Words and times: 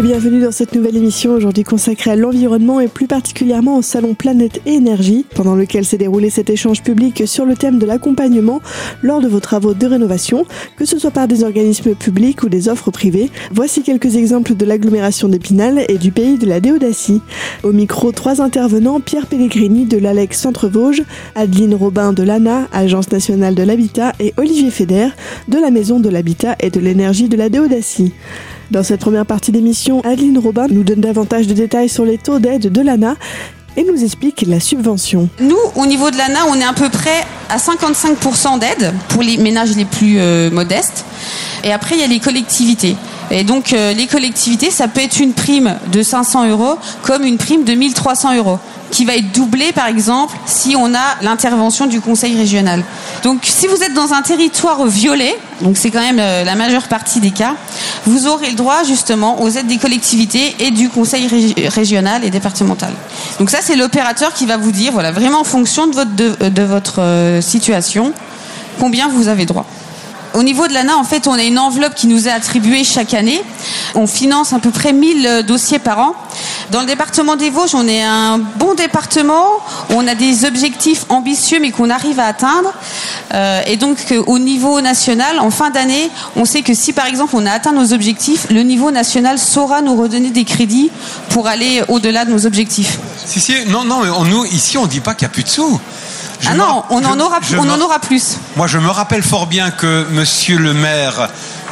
et 0.00 0.02
bienvenue 0.02 0.40
dans 0.40 0.50
cette 0.50 0.74
nouvelle 0.74 0.96
émission 0.96 1.32
aujourd'hui 1.32 1.62
consacrée 1.62 2.12
à 2.12 2.16
l'environnement 2.16 2.80
et 2.80 2.88
plus 2.88 3.06
particulièrement 3.06 3.76
au 3.76 3.82
salon 3.82 4.14
Planète 4.14 4.62
et 4.64 4.74
Énergie, 4.74 5.26
pendant 5.34 5.54
lequel 5.54 5.84
s'est 5.84 5.98
déroulé 5.98 6.30
cet 6.30 6.48
échange 6.48 6.82
public 6.82 7.24
sur 7.26 7.44
le 7.44 7.54
thème 7.54 7.78
de 7.78 7.84
l'accompagnement 7.84 8.62
lors 9.02 9.20
de 9.20 9.28
vos 9.28 9.40
travaux 9.40 9.74
de 9.74 9.86
rénovation, 9.86 10.46
que 10.76 10.86
ce 10.86 10.98
soit 10.98 11.10
par 11.10 11.28
des 11.28 11.44
organismes 11.44 11.94
publics 11.94 12.42
ou 12.42 12.48
des 12.48 12.68
offres 12.70 12.90
privées. 12.90 13.30
Voici 13.52 13.82
quelques 13.82 14.16
exemples 14.16 14.54
de 14.54 14.64
l'agglomération 14.64 15.28
d'Épinal 15.28 15.84
et 15.88 15.98
du 15.98 16.12
pays 16.12 16.38
de 16.38 16.46
la 16.46 16.60
Déodacie. 16.60 17.20
Au 17.62 17.72
micro, 17.72 18.10
trois 18.10 18.40
intervenants, 18.40 19.00
Pierre 19.00 19.26
Pellegrini 19.26 19.84
de 19.84 19.98
l'Alex 19.98 20.40
Centre-Vosges, 20.40 21.02
Adeline 21.34 21.74
Robin 21.74 22.14
de 22.14 22.22
l'ANA, 22.22 22.68
Agence 22.72 23.12
nationale 23.12 23.54
de 23.54 23.64
l'habitat, 23.64 24.12
et 24.18 24.32
Olivier 24.38 24.70
Feder 24.70 25.08
de 25.48 25.58
la 25.58 25.70
Maison 25.70 26.00
de 26.00 26.08
l'habitat 26.08 26.56
et 26.60 26.70
de 26.70 26.80
l'énergie 26.80 27.28
de 27.28 27.36
la 27.36 27.50
Déodacie. 27.50 28.14
Dans 28.70 28.84
cette 28.84 29.00
première 29.00 29.26
partie 29.26 29.50
d'émission, 29.50 30.00
Adeline 30.02 30.38
Robin 30.38 30.66
nous 30.70 30.84
donne 30.84 31.00
davantage 31.00 31.48
de 31.48 31.54
détails 31.54 31.88
sur 31.88 32.04
les 32.04 32.18
taux 32.18 32.38
d'aide 32.38 32.70
de 32.70 32.80
l'ANA 32.80 33.16
et 33.76 33.82
nous 33.82 34.04
explique 34.04 34.44
la 34.46 34.60
subvention. 34.60 35.28
Nous, 35.40 35.58
au 35.74 35.86
niveau 35.86 36.12
de 36.12 36.16
l'ANA, 36.16 36.38
on 36.48 36.54
est 36.54 36.64
à 36.64 36.72
peu 36.72 36.88
près 36.88 37.26
à 37.48 37.56
55% 37.56 38.60
d'aide 38.60 38.94
pour 39.08 39.22
les 39.22 39.38
ménages 39.38 39.74
les 39.74 39.84
plus 39.84 40.20
euh, 40.20 40.52
modestes. 40.52 41.04
Et 41.64 41.72
après, 41.72 41.96
il 41.96 42.00
y 42.00 42.04
a 42.04 42.06
les 42.06 42.20
collectivités. 42.20 42.94
Et 43.32 43.42
donc, 43.42 43.72
euh, 43.72 43.92
les 43.92 44.06
collectivités, 44.06 44.70
ça 44.70 44.86
peut 44.86 45.00
être 45.00 45.18
une 45.18 45.32
prime 45.32 45.76
de 45.90 46.02
500 46.02 46.48
euros 46.48 46.78
comme 47.02 47.24
une 47.24 47.38
prime 47.38 47.64
de 47.64 47.72
1300 47.74 48.36
euros 48.36 48.58
qui 48.90 49.04
va 49.04 49.14
être 49.16 49.32
doublée, 49.32 49.72
par 49.72 49.86
exemple, 49.86 50.36
si 50.46 50.74
on 50.76 50.94
a 50.94 51.16
l'intervention 51.22 51.86
du 51.86 52.00
conseil 52.00 52.36
régional. 52.36 52.82
Donc, 53.22 53.40
si 53.44 53.66
vous 53.66 53.82
êtes 53.82 53.94
dans 53.94 54.12
un 54.12 54.22
territoire 54.22 54.84
violet, 54.86 55.36
donc 55.60 55.76
c'est 55.76 55.90
quand 55.90 56.00
même 56.00 56.18
euh, 56.18 56.44
la 56.44 56.56
majeure 56.56 56.88
partie 56.88 57.20
des 57.20 57.30
cas, 57.30 57.54
vous 58.06 58.26
aurez 58.26 58.50
le 58.50 58.56
droit 58.56 58.82
justement 58.84 59.42
aux 59.42 59.48
aides 59.50 59.66
des 59.66 59.78
collectivités 59.78 60.56
et 60.58 60.70
du 60.70 60.88
conseil 60.88 61.28
régional 61.68 62.24
et 62.24 62.30
départemental. 62.30 62.92
Donc 63.38 63.50
ça, 63.50 63.58
c'est 63.62 63.76
l'opérateur 63.76 64.32
qui 64.32 64.46
va 64.46 64.56
vous 64.56 64.72
dire, 64.72 64.92
voilà, 64.92 65.12
vraiment 65.12 65.40
en 65.40 65.44
fonction 65.44 65.86
de 65.86 65.94
votre, 65.94 66.10
de, 66.14 66.62
votre 66.62 67.00
euh, 67.00 67.40
situation, 67.40 68.12
combien 68.78 69.08
vous 69.08 69.28
avez 69.28 69.46
droit. 69.46 69.66
Au 70.32 70.42
niveau 70.42 70.68
de 70.68 70.72
l'ANA, 70.72 70.96
en 70.96 71.04
fait, 71.04 71.26
on 71.26 71.34
a 71.34 71.42
une 71.42 71.58
enveloppe 71.58 71.94
qui 71.94 72.06
nous 72.06 72.28
est 72.28 72.30
attribuée 72.30 72.84
chaque 72.84 73.14
année. 73.14 73.42
On 73.94 74.06
finance 74.06 74.52
à 74.52 74.60
peu 74.60 74.70
près 74.70 74.92
1000 74.92 75.26
euh, 75.26 75.42
dossiers 75.42 75.80
par 75.80 75.98
an. 75.98 76.14
Dans 76.70 76.80
le 76.80 76.86
département 76.86 77.34
des 77.34 77.50
Vosges, 77.50 77.74
on 77.74 77.88
est 77.88 78.02
un 78.02 78.38
bon 78.38 78.74
département. 78.74 79.44
On 79.90 80.06
a 80.06 80.14
des 80.14 80.44
objectifs 80.44 81.04
ambitieux, 81.08 81.58
mais 81.60 81.72
qu'on 81.72 81.90
arrive 81.90 82.20
à 82.20 82.26
atteindre. 82.26 82.72
Euh, 83.34 83.60
et 83.66 83.76
donc, 83.76 83.98
au 84.26 84.38
niveau 84.38 84.80
national, 84.80 85.40
en 85.40 85.50
fin 85.50 85.70
d'année, 85.70 86.10
on 86.36 86.44
sait 86.44 86.62
que 86.62 86.72
si, 86.72 86.92
par 86.92 87.06
exemple, 87.06 87.34
on 87.34 87.44
a 87.44 87.50
atteint 87.50 87.72
nos 87.72 87.92
objectifs, 87.92 88.46
le 88.50 88.62
niveau 88.62 88.92
national 88.92 89.38
saura 89.38 89.82
nous 89.82 89.96
redonner 89.96 90.30
des 90.30 90.44
crédits 90.44 90.92
pour 91.30 91.48
aller 91.48 91.82
au-delà 91.88 92.24
de 92.24 92.30
nos 92.30 92.46
objectifs. 92.46 92.98
Si, 93.26 93.40
si, 93.40 93.52
non, 93.66 93.84
non, 93.84 94.00
mais 94.02 94.30
nous, 94.30 94.44
ici, 94.44 94.78
on 94.78 94.84
ne 94.84 94.88
dit 94.88 95.00
pas 95.00 95.14
qu'il 95.14 95.26
n'y 95.26 95.32
a 95.32 95.34
plus 95.34 95.44
de 95.44 95.48
sous 95.48 95.80
ah 96.46 96.54
non, 96.54 96.84
on, 96.90 97.04
en, 97.04 97.20
aura, 97.20 97.38
on 97.58 97.68
en 97.68 97.80
aura 97.80 97.98
plus. 97.98 98.38
Moi, 98.56 98.66
je 98.66 98.78
me 98.78 98.88
rappelle 98.88 99.22
fort 99.22 99.46
bien 99.46 99.70
que 99.70 100.06
monsieur 100.10 100.58
le 100.58 100.72
maire, 100.72 101.28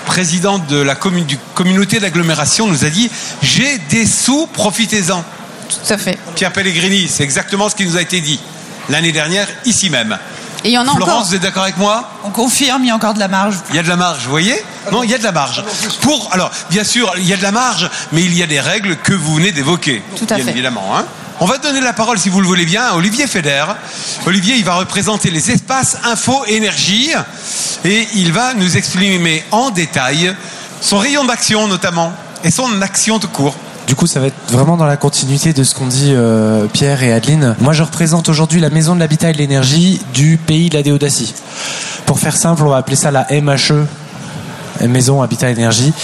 président 0.08 0.58
de 0.58 0.78
la 0.78 0.94
communauté 0.96 2.00
d'agglomération, 2.00 2.66
nous 2.66 2.86
a 2.86 2.88
dit 2.88 3.10
J'ai 3.42 3.76
des 3.90 4.06
sous, 4.06 4.46
profitez-en. 4.46 5.22
Tout 5.68 5.92
à 5.92 5.98
fait. 5.98 6.18
Pierre 6.34 6.50
Pellegrini, 6.50 7.08
c'est 7.08 7.22
exactement 7.22 7.68
ce 7.68 7.74
qui 7.74 7.84
nous 7.84 7.98
a 7.98 8.00
été 8.00 8.22
dit 8.22 8.40
l'année 8.88 9.12
dernière, 9.12 9.46
ici 9.66 9.90
même. 9.90 10.18
Et 10.64 10.70
il 10.70 10.72
y 10.72 10.78
en 10.78 10.88
a 10.88 10.94
Florence, 10.94 11.28
vous 11.28 11.34
êtes 11.34 11.42
d'accord 11.42 11.64
avec 11.64 11.76
moi? 11.76 12.10
On 12.24 12.30
confirme, 12.30 12.82
il 12.84 12.88
y 12.88 12.90
a 12.90 12.94
encore 12.94 13.12
de 13.12 13.18
la 13.18 13.28
marge. 13.28 13.56
Il 13.68 13.76
y 13.76 13.78
a 13.78 13.82
de 13.82 13.88
la 13.88 13.96
marge, 13.96 14.24
vous 14.24 14.30
voyez? 14.30 14.56
Non, 14.90 15.02
il 15.02 15.10
y 15.10 15.14
a 15.14 15.18
de 15.18 15.22
la 15.22 15.30
marge. 15.30 15.62
Pour, 16.00 16.30
alors, 16.32 16.50
bien 16.70 16.84
sûr, 16.84 17.12
il 17.18 17.28
y 17.28 17.34
a 17.34 17.36
de 17.36 17.42
la 17.42 17.52
marge, 17.52 17.88
mais 18.10 18.22
il 18.22 18.34
y 18.34 18.42
a 18.42 18.46
des 18.46 18.60
règles 18.60 18.96
que 18.96 19.12
vous 19.12 19.34
venez 19.34 19.52
d'évoquer. 19.52 20.02
Tout 20.16 20.26
à 20.30 20.36
bien 20.36 20.44
fait. 20.44 20.50
évidemment. 20.50 20.96
Hein 20.96 21.04
on 21.40 21.46
va 21.46 21.58
donner 21.58 21.80
la 21.80 21.92
parole, 21.92 22.18
si 22.18 22.28
vous 22.28 22.40
le 22.40 22.46
voulez 22.46 22.64
bien, 22.64 22.82
à 22.82 22.94
Olivier 22.94 23.26
Feder. 23.26 23.64
Olivier, 24.26 24.56
il 24.56 24.64
va 24.64 24.74
représenter 24.74 25.30
les 25.30 25.50
espaces 25.50 25.98
info 26.04 26.44
énergie 26.46 27.12
et 27.88 28.06
il 28.14 28.32
va 28.32 28.52
nous 28.52 28.76
exprimer 28.76 29.42
en 29.50 29.70
détail 29.70 30.34
son 30.80 30.98
rayon 30.98 31.24
d'action 31.24 31.66
notamment 31.68 32.12
et 32.44 32.50
son 32.50 32.82
action 32.82 33.18
de 33.18 33.24
cours. 33.26 33.54
Du 33.86 33.94
coup, 33.94 34.06
ça 34.06 34.20
va 34.20 34.26
être 34.26 34.36
vraiment 34.50 34.76
dans 34.76 34.84
la 34.84 34.98
continuité 34.98 35.54
de 35.54 35.64
ce 35.64 35.74
qu'ont 35.74 35.86
dit 35.86 36.12
euh, 36.12 36.66
Pierre 36.66 37.02
et 37.02 37.14
Adeline. 37.14 37.56
Moi, 37.60 37.72
je 37.72 37.82
représente 37.82 38.28
aujourd'hui 38.28 38.60
la 38.60 38.68
Maison 38.68 38.94
de 38.94 39.00
l'Habitat 39.00 39.30
et 39.30 39.32
de 39.32 39.38
l'Énergie 39.38 39.98
du 40.12 40.36
pays 40.36 40.68
de 40.68 40.74
la 40.74 40.82
Déodacie. 40.82 41.32
Pour 42.04 42.20
faire 42.20 42.36
simple, 42.36 42.62
on 42.64 42.68
va 42.68 42.76
appeler 42.76 42.96
ça 42.96 43.10
la 43.10 43.26
MHE, 43.30 43.86
Maison 44.86 45.22
Habitat 45.22 45.48
Énergie. 45.48 45.94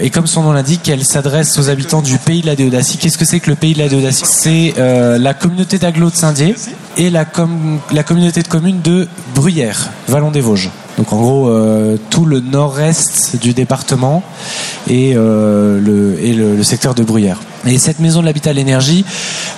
Et 0.00 0.08
comme 0.08 0.26
son 0.26 0.42
nom 0.42 0.52
l'indique, 0.52 0.88
elle 0.88 1.04
s'adresse 1.04 1.58
aux 1.58 1.68
habitants 1.68 2.00
du 2.00 2.16
pays 2.16 2.40
de 2.40 2.46
la 2.46 2.56
Déodacie. 2.56 2.96
Qu'est-ce 2.96 3.18
que 3.18 3.26
c'est 3.26 3.40
que 3.40 3.50
le 3.50 3.56
pays 3.56 3.74
de 3.74 3.80
la 3.80 3.88
Déodacie 3.90 4.24
C'est 4.24 4.74
euh, 4.78 5.18
la 5.18 5.34
communauté 5.34 5.78
d'agglo 5.78 6.08
de 6.08 6.16
Saint-Dié 6.16 6.54
et 6.96 7.10
la, 7.10 7.26
la 7.92 8.02
communauté 8.02 8.42
de 8.42 8.48
communes 8.48 8.80
de 8.80 9.06
Bruyères, 9.34 9.90
Vallon 10.08 10.30
des 10.30 10.40
Vosges. 10.40 10.70
Donc 11.04 11.12
en 11.12 11.20
gros, 11.20 11.48
euh, 11.50 11.98
tout 12.08 12.24
le 12.24 12.40
nord-est 12.40 13.36
du 13.36 13.52
département 13.52 14.22
et, 14.88 15.12
euh, 15.14 15.78
le, 15.78 16.62
secteur 16.62 16.94
de 16.94 17.02
Bruyères. 17.02 17.40
Et 17.66 17.76
cette 17.76 17.98
maison 17.98 18.22
de 18.22 18.24
l'habitat 18.24 18.54
l'énergie, 18.54 19.04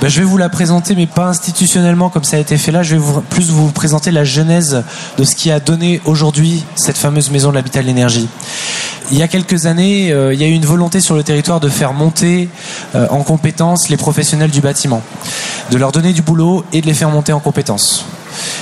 ben, 0.00 0.08
je 0.08 0.18
vais 0.18 0.26
vous 0.26 0.38
la 0.38 0.48
présenter, 0.48 0.96
mais 0.96 1.06
pas 1.06 1.28
institutionnellement 1.28 2.08
comme 2.08 2.24
ça 2.24 2.36
a 2.36 2.40
été 2.40 2.58
fait 2.58 2.72
là. 2.72 2.82
Je 2.82 2.96
vais 2.96 3.00
vous, 3.00 3.20
plus 3.20 3.48
vous 3.50 3.70
présenter 3.70 4.10
la 4.10 4.24
genèse 4.24 4.82
de 5.18 5.22
ce 5.22 5.36
qui 5.36 5.52
a 5.52 5.60
donné 5.60 6.00
aujourd'hui 6.04 6.64
cette 6.74 6.98
fameuse 6.98 7.30
maison 7.30 7.50
de 7.50 7.54
l'habitat 7.54 7.80
l'énergie. 7.80 8.28
Il 9.12 9.18
y 9.18 9.22
a 9.22 9.28
quelques 9.28 9.66
années, 9.66 10.10
euh, 10.10 10.34
il 10.34 10.40
y 10.40 10.44
a 10.44 10.48
eu 10.48 10.52
une 10.52 10.66
volonté 10.66 10.98
sur 10.98 11.14
le 11.14 11.22
territoire 11.22 11.60
de 11.60 11.68
faire 11.68 11.92
monter 11.92 12.48
en 12.94 13.22
compétences 13.22 13.88
les 13.88 13.96
professionnels 13.96 14.50
du 14.50 14.60
bâtiment, 14.60 15.00
de 15.70 15.76
leur 15.76 15.92
donner 15.92 16.12
du 16.12 16.22
boulot 16.22 16.64
et 16.72 16.80
de 16.80 16.86
les 16.86 16.94
faire 16.94 17.10
monter 17.10 17.32
en 17.32 17.38
compétences. 17.38 18.04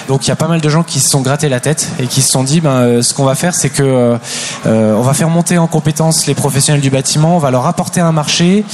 Donc 0.08 0.26
il 0.26 0.28
y 0.28 0.32
a 0.32 0.36
pas 0.36 0.48
mal 0.48 0.60
de 0.60 0.68
gens 0.68 0.82
qui 0.82 1.00
se 1.00 1.08
sont 1.08 1.20
grattés 1.20 1.48
la 1.48 1.60
tête 1.60 1.88
et 1.98 2.06
qui 2.06 2.22
se 2.22 2.30
sont 2.30 2.44
dit 2.44 2.60
ben, 2.60 2.70
euh, 2.70 3.02
ce 3.02 3.14
qu'on 3.14 3.24
va 3.24 3.34
faire 3.34 3.54
c'est 3.54 3.70
que 3.70 3.82
euh, 3.82 4.16
euh, 4.66 4.94
on 4.94 5.02
va 5.02 5.14
faire 5.14 5.28
monter 5.28 5.58
en 5.58 5.66
compétence 5.66 6.26
les 6.26 6.34
professionnels 6.34 6.80
du 6.82 6.90
bâtiment, 6.90 7.36
on 7.36 7.38
va 7.38 7.50
leur 7.50 7.66
apporter 7.66 8.00
un 8.00 8.12
marché, 8.12 8.64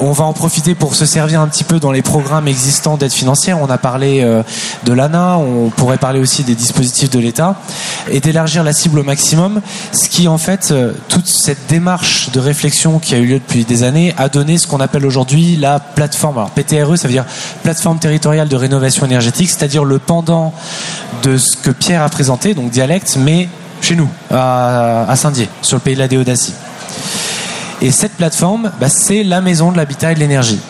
on 0.00 0.12
va 0.12 0.24
en 0.24 0.32
profiter 0.32 0.74
pour 0.74 0.94
se 0.94 1.06
servir 1.06 1.40
un 1.40 1.48
petit 1.48 1.64
peu 1.64 1.80
dans 1.80 1.92
les 1.92 2.02
programmes 2.02 2.48
existants 2.48 2.96
d'aide 2.96 3.12
financière. 3.12 3.58
On 3.60 3.68
a 3.68 3.78
parlé 3.78 4.22
de 4.84 4.92
l'ANA, 4.92 5.36
on 5.38 5.70
pourrait 5.70 5.98
parler 5.98 6.20
aussi 6.20 6.42
des 6.42 6.54
dispositifs 6.54 7.10
de 7.10 7.18
l'État 7.18 7.56
et 8.10 8.20
d'élargir 8.20 8.64
la 8.64 8.72
cible 8.72 9.00
au 9.00 9.02
maximum, 9.02 9.60
ce 9.92 10.08
qui 10.08 10.28
en 10.28 10.38
fait 10.38 10.72
toute 11.08 11.26
cette 11.26 11.66
démarche 11.68 12.30
de 12.30 12.40
réflexion 12.40 12.98
qui 12.98 13.14
a 13.14 13.18
eu 13.18 13.26
lieu 13.26 13.38
depuis 13.38 13.64
des 13.64 13.82
années 13.82 14.14
a 14.16 14.28
donné 14.28 14.58
ce 14.58 14.66
qu'on 14.66 14.80
appelle 14.80 15.06
aujourd'hui 15.06 15.56
la 15.56 15.80
plateforme. 15.80 16.38
Alors 16.38 16.50
PTRE, 16.50 16.96
ça 16.96 17.08
veut 17.08 17.12
dire 17.12 17.26
plateforme 17.62 17.98
territoriale 17.98 18.48
de 18.48 18.56
rénovation 18.56 19.06
énergétique, 19.06 19.50
c'est-à-dire 19.50 19.84
le 19.84 19.98
pendant 19.98 20.49
de 21.22 21.36
ce 21.36 21.56
que 21.56 21.70
Pierre 21.70 22.02
a 22.02 22.08
présenté, 22.08 22.54
donc 22.54 22.70
dialecte, 22.70 23.16
mais 23.20 23.48
chez 23.80 23.96
nous, 23.96 24.08
à, 24.30 25.12
Saint-Dié, 25.16 25.48
sur 25.62 25.76
le 25.76 25.80
pays 25.80 25.94
de 25.94 26.00
la 26.00 26.08
Déodacie. 26.08 26.54
Et 27.82 27.90
cette 27.90 28.12
plateforme, 28.12 28.72
bah, 28.78 28.88
c'est 28.88 29.22
la 29.24 29.40
maison 29.40 29.72
de 29.72 29.76
l'habitat 29.76 30.12
et 30.12 30.14
de 30.14 30.20
l'énergie. 30.20 30.60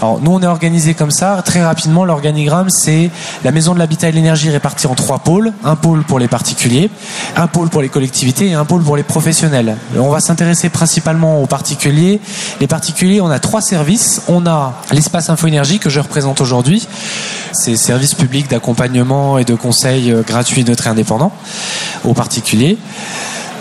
Alors 0.00 0.20
nous 0.20 0.32
on 0.32 0.42
est 0.42 0.46
organisé 0.46 0.94
comme 0.94 1.10
ça. 1.10 1.42
Très 1.44 1.64
rapidement, 1.64 2.04
l'organigramme 2.04 2.70
c'est 2.70 3.10
la 3.44 3.52
maison 3.52 3.74
de 3.74 3.78
l'habitat 3.78 4.08
et 4.08 4.10
de 4.10 4.16
l'énergie 4.16 4.50
répartie 4.50 4.86
en 4.86 4.94
trois 4.94 5.18
pôles. 5.18 5.52
Un 5.64 5.76
pôle 5.76 6.02
pour 6.02 6.18
les 6.18 6.28
particuliers, 6.28 6.90
un 7.36 7.46
pôle 7.46 7.68
pour 7.68 7.82
les 7.82 7.88
collectivités 7.88 8.48
et 8.48 8.54
un 8.54 8.64
pôle 8.64 8.82
pour 8.82 8.96
les 8.96 9.02
professionnels. 9.02 9.76
On 9.96 10.10
va 10.10 10.20
s'intéresser 10.20 10.68
principalement 10.68 11.42
aux 11.42 11.46
particuliers. 11.46 12.20
Les 12.60 12.66
particuliers, 12.66 13.20
on 13.20 13.30
a 13.30 13.38
trois 13.38 13.60
services. 13.60 14.22
On 14.28 14.46
a 14.46 14.74
l'espace 14.92 15.30
info 15.30 15.46
énergie 15.46 15.78
que 15.78 15.90
je 15.90 16.00
représente 16.00 16.40
aujourd'hui. 16.40 16.86
C'est 17.52 17.76
service 17.76 18.14
public 18.14 18.48
d'accompagnement 18.48 19.38
et 19.38 19.44
de 19.44 19.54
conseil 19.54 20.12
euh, 20.12 20.22
gratuit, 20.22 20.64
neutre 20.64 20.86
et 20.86 20.90
indépendant 20.90 21.32
aux 22.04 22.14
particuliers. 22.14 22.76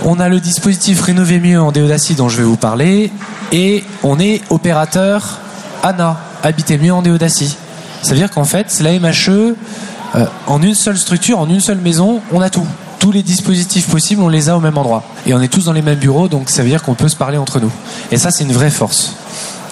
On 0.03 0.19
a 0.19 0.27
le 0.27 0.39
dispositif 0.39 1.01
Rénover 1.01 1.39
mieux 1.39 1.61
en 1.61 1.71
Déodacie 1.71 2.15
dont 2.15 2.27
je 2.27 2.37
vais 2.37 2.43
vous 2.43 2.57
parler. 2.57 3.11
Et 3.51 3.83
on 4.03 4.19
est 4.19 4.41
opérateur 4.49 5.39
ANA, 5.85 6.17
Habiter 6.41 6.79
mieux 6.79 6.91
en 6.91 7.03
Déodacie. 7.03 7.57
Ça 8.01 8.11
veut 8.11 8.17
dire 8.17 8.31
qu'en 8.31 8.43
fait, 8.43 8.79
la 8.81 8.99
MHE, 8.99 9.29
euh, 9.29 10.25
en 10.47 10.61
une 10.61 10.73
seule 10.73 10.97
structure, 10.97 11.39
en 11.39 11.47
une 11.47 11.59
seule 11.59 11.77
maison, 11.77 12.21
on 12.31 12.41
a 12.41 12.49
tout. 12.49 12.65
Tous 12.97 13.11
les 13.11 13.21
dispositifs 13.21 13.87
possibles, 13.87 14.21
on 14.23 14.27
les 14.27 14.49
a 14.49 14.57
au 14.57 14.59
même 14.59 14.79
endroit. 14.79 15.03
Et 15.27 15.33
on 15.35 15.41
est 15.41 15.47
tous 15.47 15.65
dans 15.65 15.73
les 15.73 15.83
mêmes 15.83 15.99
bureaux, 15.99 16.27
donc 16.27 16.49
ça 16.49 16.63
veut 16.63 16.69
dire 16.69 16.81
qu'on 16.81 16.95
peut 16.95 17.07
se 17.07 17.15
parler 17.15 17.37
entre 17.37 17.59
nous. 17.59 17.71
Et 18.11 18.17
ça, 18.17 18.31
c'est 18.31 18.43
une 18.43 18.51
vraie 18.51 18.71
force. 18.71 19.13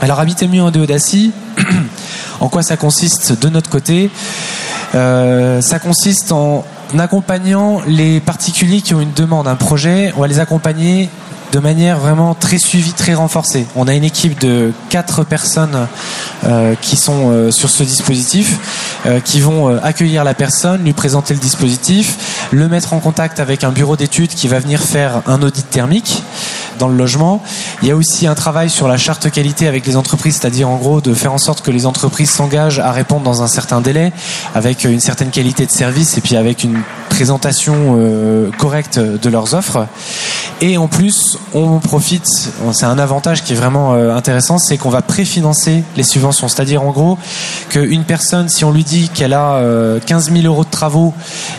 Alors, 0.01 0.19
habiter 0.19 0.47
mieux 0.47 0.61
en 0.61 0.69
Déodacie, 0.69 1.31
en 2.39 2.47
quoi 2.47 2.61
ça 2.61 2.77
consiste 2.77 3.39
de 3.39 3.49
notre 3.49 3.71
côté 3.71 4.11
euh, 4.93 5.61
Ça 5.61 5.79
consiste 5.79 6.31
en 6.31 6.63
accompagnant 6.99 7.81
les 7.87 8.19
particuliers 8.19 8.81
qui 8.81 8.93
ont 8.93 9.01
une 9.01 9.13
demande, 9.13 9.47
un 9.47 9.55
projet, 9.55 10.13
on 10.15 10.21
va 10.21 10.27
les 10.27 10.39
accompagner 10.39 11.09
de 11.53 11.59
manière 11.59 11.99
vraiment 11.99 12.33
très 12.33 12.57
suivie, 12.57 12.93
très 12.93 13.13
renforcée. 13.13 13.67
On 13.75 13.87
a 13.87 13.93
une 13.93 14.03
équipe 14.03 14.39
de 14.39 14.73
quatre 14.89 15.23
personnes 15.23 15.87
euh, 16.45 16.73
qui 16.81 16.97
sont 16.97 17.29
euh, 17.29 17.51
sur 17.51 17.69
ce 17.69 17.83
dispositif, 17.83 18.99
euh, 19.05 19.19
qui 19.19 19.39
vont 19.39 19.67
accueillir 19.83 20.23
la 20.23 20.33
personne, 20.33 20.83
lui 20.83 20.93
présenter 20.93 21.35
le 21.35 21.39
dispositif, 21.39 22.47
le 22.51 22.67
mettre 22.67 22.93
en 22.93 22.99
contact 22.99 23.39
avec 23.39 23.63
un 23.63 23.71
bureau 23.71 23.95
d'études 23.95 24.29
qui 24.29 24.47
va 24.47 24.57
venir 24.57 24.81
faire 24.81 25.21
un 25.27 25.43
audit 25.43 25.69
thermique, 25.69 26.23
dans 26.79 26.87
le 26.87 26.95
logement. 26.95 27.43
Il 27.81 27.87
y 27.87 27.91
a 27.91 27.95
aussi 27.95 28.25
un 28.27 28.35
travail 28.35 28.69
sur 28.69 28.87
la 28.87 28.97
charte 28.97 29.29
qualité 29.29 29.67
avec 29.67 29.85
les 29.85 29.95
entreprises, 29.95 30.37
c'est-à-dire 30.37 30.69
en 30.69 30.77
gros 30.77 31.01
de 31.01 31.13
faire 31.13 31.33
en 31.33 31.37
sorte 31.37 31.61
que 31.61 31.71
les 31.71 31.85
entreprises 31.85 32.31
s'engagent 32.31 32.79
à 32.79 32.91
répondre 32.91 33.23
dans 33.23 33.43
un 33.43 33.47
certain 33.47 33.81
délai, 33.81 34.11
avec 34.55 34.83
une 34.83 34.99
certaine 34.99 35.29
qualité 35.29 35.65
de 35.65 35.71
service 35.71 36.17
et 36.17 36.21
puis 36.21 36.35
avec 36.35 36.63
une 36.63 36.81
présentation 37.13 37.95
euh, 37.99 38.49
correcte 38.57 38.97
de 38.97 39.29
leurs 39.29 39.53
offres. 39.53 39.85
Et 40.61 40.77
en 40.79 40.87
plus, 40.87 41.37
on 41.53 41.77
profite, 41.77 42.25
c'est 42.71 42.85
un 42.87 42.97
avantage 42.97 43.43
qui 43.43 43.53
est 43.53 43.55
vraiment 43.55 43.93
euh, 43.93 44.15
intéressant, 44.15 44.57
c'est 44.57 44.77
qu'on 44.77 44.89
va 44.89 45.03
préfinancer 45.03 45.83
les 45.95 46.01
subventions. 46.01 46.47
C'est-à-dire 46.47 46.81
en 46.81 46.89
gros 46.89 47.19
qu'une 47.69 48.03
personne, 48.03 48.49
si 48.49 48.65
on 48.65 48.71
lui 48.71 48.83
dit 48.83 49.09
qu'elle 49.13 49.33
a 49.33 49.61
15 50.07 50.31
000 50.31 50.45
euros 50.47 50.63
de 50.63 50.69
travaux 50.69 51.13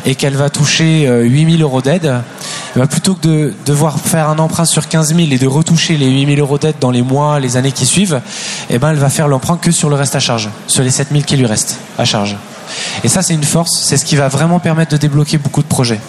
et 0.04 0.16
qu'elle 0.16 0.34
va 0.34 0.50
toucher 0.50 1.06
8 1.08 1.58
000 1.58 1.62
euros 1.62 1.82
d'aide, 1.82 2.12
eh 2.74 2.78
ben, 2.80 2.88
plutôt 2.88 3.14
que 3.14 3.26
de 3.26 3.54
devoir 3.64 4.00
faire 4.00 4.28
un 4.28 4.40
emprunt 4.40 4.64
sur 4.64 4.88
15 4.88 5.14
000 5.14 5.28
et 5.30 5.38
de 5.38 5.46
retoucher 5.46 5.96
les 5.96 6.10
8 6.10 6.34
000 6.34 6.40
euros 6.40 6.58
d'aide 6.58 6.76
dans 6.80 6.90
les 6.90 7.02
mois, 7.02 7.38
les 7.38 7.56
années 7.56 7.72
qui 7.72 7.86
suivent, 7.86 8.20
eh 8.70 8.78
ben, 8.80 8.90
elle 8.90 8.96
va 8.96 9.08
faire 9.08 9.28
l'emprunt 9.28 9.56
que 9.56 9.70
sur 9.70 9.88
le 9.88 9.94
reste 9.94 10.16
à 10.16 10.20
charge, 10.20 10.50
sur 10.66 10.82
les 10.82 10.90
7 10.90 11.08
000 11.12 11.22
qui 11.22 11.36
lui 11.36 11.46
restent 11.46 11.78
à 11.96 12.04
charge. 12.04 12.36
Et 13.02 13.08
ça, 13.08 13.22
c'est 13.22 13.34
une 13.34 13.44
force, 13.44 13.72
c'est 13.72 13.96
ce 13.96 14.04
qui 14.04 14.16
va 14.16 14.28
vraiment 14.28 14.60
permettre 14.60 14.92
de 14.92 14.96
débloquer 14.96 15.38
beaucoup 15.38 15.62
de 15.62 15.68
projets. 15.68 16.00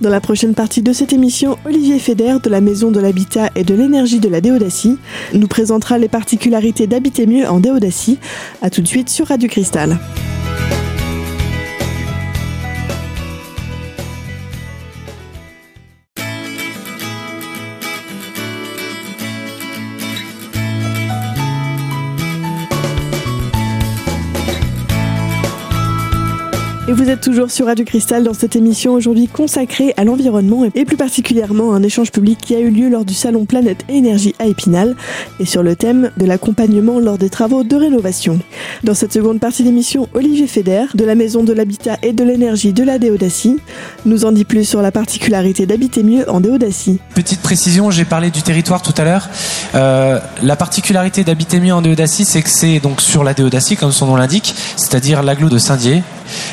Dans 0.00 0.10
la 0.10 0.20
prochaine 0.20 0.54
partie 0.54 0.82
de 0.82 0.92
cette 0.92 1.12
émission, 1.12 1.58
Olivier 1.66 1.98
Feder 1.98 2.36
de 2.42 2.48
la 2.48 2.60
Maison 2.60 2.90
de 2.90 3.00
l'Habitat 3.00 3.50
et 3.54 3.64
de 3.64 3.74
l'Énergie 3.74 4.18
de 4.18 4.28
la 4.28 4.40
Déodacie 4.40 4.98
nous 5.34 5.48
présentera 5.48 5.98
les 5.98 6.08
particularités 6.08 6.86
d'habiter 6.86 7.26
mieux 7.26 7.46
en 7.48 7.60
Déodacie. 7.60 8.18
A 8.62 8.70
tout 8.70 8.80
de 8.80 8.88
suite 8.88 9.10
sur 9.10 9.28
Radio 9.28 9.48
Cristal. 9.48 9.98
Et 26.90 26.92
vous 26.92 27.08
êtes 27.08 27.20
toujours 27.20 27.52
sur 27.52 27.66
Radio 27.66 27.84
Cristal 27.84 28.24
dans 28.24 28.34
cette 28.34 28.56
émission 28.56 28.94
aujourd'hui 28.94 29.28
consacrée 29.28 29.94
à 29.96 30.02
l'environnement 30.02 30.64
et 30.74 30.84
plus 30.84 30.96
particulièrement 30.96 31.72
à 31.72 31.76
un 31.76 31.84
échange 31.84 32.10
public 32.10 32.40
qui 32.42 32.56
a 32.56 32.58
eu 32.58 32.68
lieu 32.68 32.88
lors 32.88 33.04
du 33.04 33.14
salon 33.14 33.44
Planète 33.44 33.84
et 33.88 33.98
Énergie 33.98 34.34
à 34.40 34.46
Épinal 34.46 34.96
et 35.38 35.46
sur 35.46 35.62
le 35.62 35.76
thème 35.76 36.10
de 36.16 36.26
l'accompagnement 36.26 36.98
lors 36.98 37.16
des 37.16 37.30
travaux 37.30 37.62
de 37.62 37.76
rénovation. 37.76 38.40
Dans 38.82 38.94
cette 38.94 39.12
seconde 39.12 39.38
partie 39.38 39.62
d'émission, 39.62 40.08
Olivier 40.14 40.48
Feder 40.48 40.86
de 40.96 41.04
la 41.04 41.14
Maison 41.14 41.44
de 41.44 41.52
l'Habitat 41.52 41.96
et 42.02 42.12
de 42.12 42.24
l'Énergie 42.24 42.72
de 42.72 42.82
la 42.82 42.98
Déodacie 42.98 43.58
nous 44.04 44.24
en 44.24 44.32
dit 44.32 44.44
plus 44.44 44.64
sur 44.64 44.82
la 44.82 44.90
particularité 44.90 45.66
d'habiter 45.66 46.02
mieux 46.02 46.28
en 46.28 46.40
Déodacie. 46.40 46.98
Petite 47.14 47.40
précision, 47.40 47.92
j'ai 47.92 48.04
parlé 48.04 48.32
du 48.32 48.42
territoire 48.42 48.82
tout 48.82 48.94
à 48.96 49.04
l'heure. 49.04 49.28
Euh, 49.76 50.18
la 50.42 50.56
particularité 50.56 51.22
d'habiter 51.22 51.60
mieux 51.60 51.72
en 51.72 51.82
Déodacie, 51.82 52.24
c'est 52.24 52.42
que 52.42 52.50
c'est 52.50 52.80
donc 52.80 53.00
sur 53.00 53.22
la 53.22 53.32
Déodacie, 53.32 53.76
comme 53.76 53.92
son 53.92 54.06
nom 54.06 54.16
l'indique, 54.16 54.56
c'est-à-dire 54.74 55.22
l'agglo 55.22 55.48
de 55.48 55.58
Saint-Dié, 55.58 56.02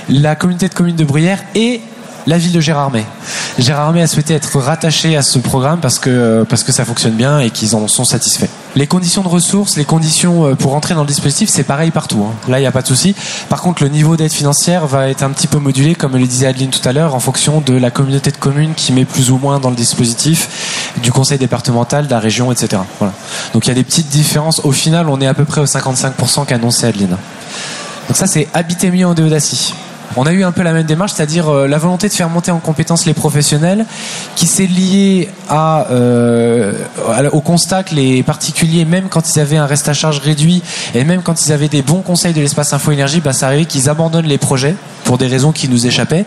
la 0.09 0.35
communauté 0.35 0.69
de 0.69 0.73
communes 0.73 0.95
de 0.95 1.03
Bruyères 1.03 1.43
et 1.55 1.81
la 2.27 2.37
ville 2.37 2.51
de 2.51 2.59
Gérardmer. 2.59 3.05
Gérardmer 3.57 4.01
a 4.01 4.07
souhaité 4.07 4.33
être 4.33 4.59
rattaché 4.59 5.15
à 5.15 5.21
ce 5.21 5.39
programme 5.39 5.79
parce 5.79 5.97
que, 5.97 6.45
parce 6.47 6.63
que 6.63 6.71
ça 6.71 6.83
fonctionne 6.83 7.13
bien 7.13 7.39
et 7.39 7.49
qu'ils 7.49 7.75
en 7.75 7.87
sont 7.87 8.03
satisfaits. 8.03 8.49
Les 8.75 8.85
conditions 8.85 9.23
de 9.23 9.29
ressources, 9.29 9.77
les 9.77 9.85
conditions 9.85 10.45
euh, 10.45 10.53
pour 10.53 10.75
entrer 10.75 10.93
dans 10.93 11.01
le 11.01 11.07
dispositif, 11.07 11.49
c'est 11.49 11.63
pareil 11.63 11.89
partout. 11.89 12.27
Hein. 12.29 12.35
Là, 12.47 12.59
il 12.59 12.61
n'y 12.61 12.67
a 12.67 12.71
pas 12.71 12.81
de 12.81 12.87
souci. 12.87 13.15
Par 13.49 13.61
contre, 13.61 13.81
le 13.81 13.89
niveau 13.89 14.17
d'aide 14.17 14.31
financière 14.31 14.85
va 14.85 15.09
être 15.09 15.23
un 15.23 15.29
petit 15.31 15.47
peu 15.47 15.57
modulé, 15.57 15.95
comme 15.95 16.15
le 16.17 16.27
disait 16.27 16.47
Adeline 16.47 16.69
tout 16.69 16.87
à 16.87 16.91
l'heure, 16.91 17.15
en 17.15 17.19
fonction 17.19 17.61
de 17.61 17.73
la 17.73 17.89
communauté 17.89 18.29
de 18.29 18.37
communes 18.37 18.73
qui 18.75 18.91
met 18.91 19.05
plus 19.05 19.31
ou 19.31 19.37
moins 19.37 19.59
dans 19.59 19.69
le 19.69 19.75
dispositif, 19.75 20.93
du 21.01 21.11
conseil 21.11 21.39
départemental, 21.39 22.05
de 22.05 22.11
la 22.11 22.19
région, 22.19 22.51
etc. 22.51 22.81
Voilà. 22.99 23.13
Donc 23.53 23.65
il 23.65 23.69
y 23.69 23.71
a 23.71 23.75
des 23.75 23.85
petites 23.85 24.09
différences. 24.09 24.61
Au 24.63 24.73
final, 24.73 25.09
on 25.09 25.21
est 25.21 25.27
à 25.27 25.33
peu 25.33 25.45
près 25.45 25.61
au 25.61 25.65
55% 25.65 26.45
qu'annonçait 26.45 26.87
Adeline. 26.87 27.17
Donc 28.07 28.15
ça, 28.15 28.27
c'est 28.27 28.47
habiter 28.53 28.91
mieux 28.91 29.05
en 29.05 29.13
Déodacie 29.13 29.73
on 30.17 30.25
a 30.25 30.31
eu 30.31 30.43
un 30.43 30.51
peu 30.51 30.63
la 30.63 30.73
même 30.73 30.85
démarche, 30.85 31.13
c'est-à-dire 31.13 31.49
euh, 31.49 31.67
la 31.67 31.77
volonté 31.77 32.07
de 32.07 32.13
faire 32.13 32.29
monter 32.29 32.51
en 32.51 32.59
compétence 32.59 33.05
les 33.05 33.13
professionnels, 33.13 33.85
qui 34.35 34.47
s'est 34.47 34.65
liée 34.65 35.29
à, 35.49 35.87
euh, 35.91 36.73
au 37.31 37.41
constat 37.41 37.83
que 37.83 37.93
les 37.93 38.23
particuliers, 38.23 38.85
même 38.85 39.09
quand 39.09 39.35
ils 39.35 39.39
avaient 39.39 39.57
un 39.57 39.65
reste 39.65 39.89
à 39.89 39.93
charge 39.93 40.19
réduit 40.19 40.63
et 40.95 41.03
même 41.03 41.21
quand 41.21 41.45
ils 41.45 41.51
avaient 41.51 41.67
des 41.67 41.83
bons 41.83 42.01
conseils 42.01 42.33
de 42.33 42.41
l'espace 42.41 42.73
info 42.73 42.91
énergie, 42.91 43.21
bah, 43.21 43.33
ça 43.33 43.47
arrivait 43.47 43.65
qu'ils 43.65 43.89
abandonnent 43.89 44.25
les 44.25 44.39
projets 44.39 44.75
pour 45.07 45.17
des 45.17 45.27
raisons 45.27 45.53
qui 45.53 45.69
nous 45.69 45.87
échappaient. 45.87 46.25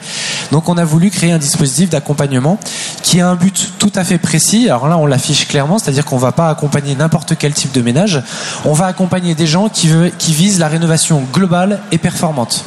Donc 0.52 0.70
on 0.70 0.78
a 0.78 0.84
voulu 0.84 1.10
créer 1.10 1.32
un 1.32 1.38
dispositif 1.38 1.90
d'accompagnement 1.90 2.58
qui 3.02 3.20
a 3.20 3.28
un 3.28 3.34
but 3.34 3.74
tout 3.78 3.92
à 3.94 4.04
fait 4.04 4.16
précis. 4.16 4.70
Alors 4.70 4.88
là, 4.88 4.96
on 4.96 5.04
l'affiche 5.04 5.46
clairement, 5.46 5.78
c'est-à-dire 5.78 6.06
qu'on 6.06 6.16
va 6.16 6.32
pas 6.32 6.48
accompagner 6.48 6.94
n'importe 6.94 7.36
quel 7.38 7.52
type 7.52 7.72
de 7.72 7.82
ménage. 7.82 8.22
On 8.64 8.72
va 8.72 8.86
accompagner 8.86 9.34
des 9.34 9.46
gens 9.46 9.68
qui, 9.68 9.90
qui 10.16 10.32
visent 10.32 10.58
la 10.58 10.68
rénovation 10.68 11.22
globale 11.30 11.80
et 11.92 11.98
performante. 11.98 12.64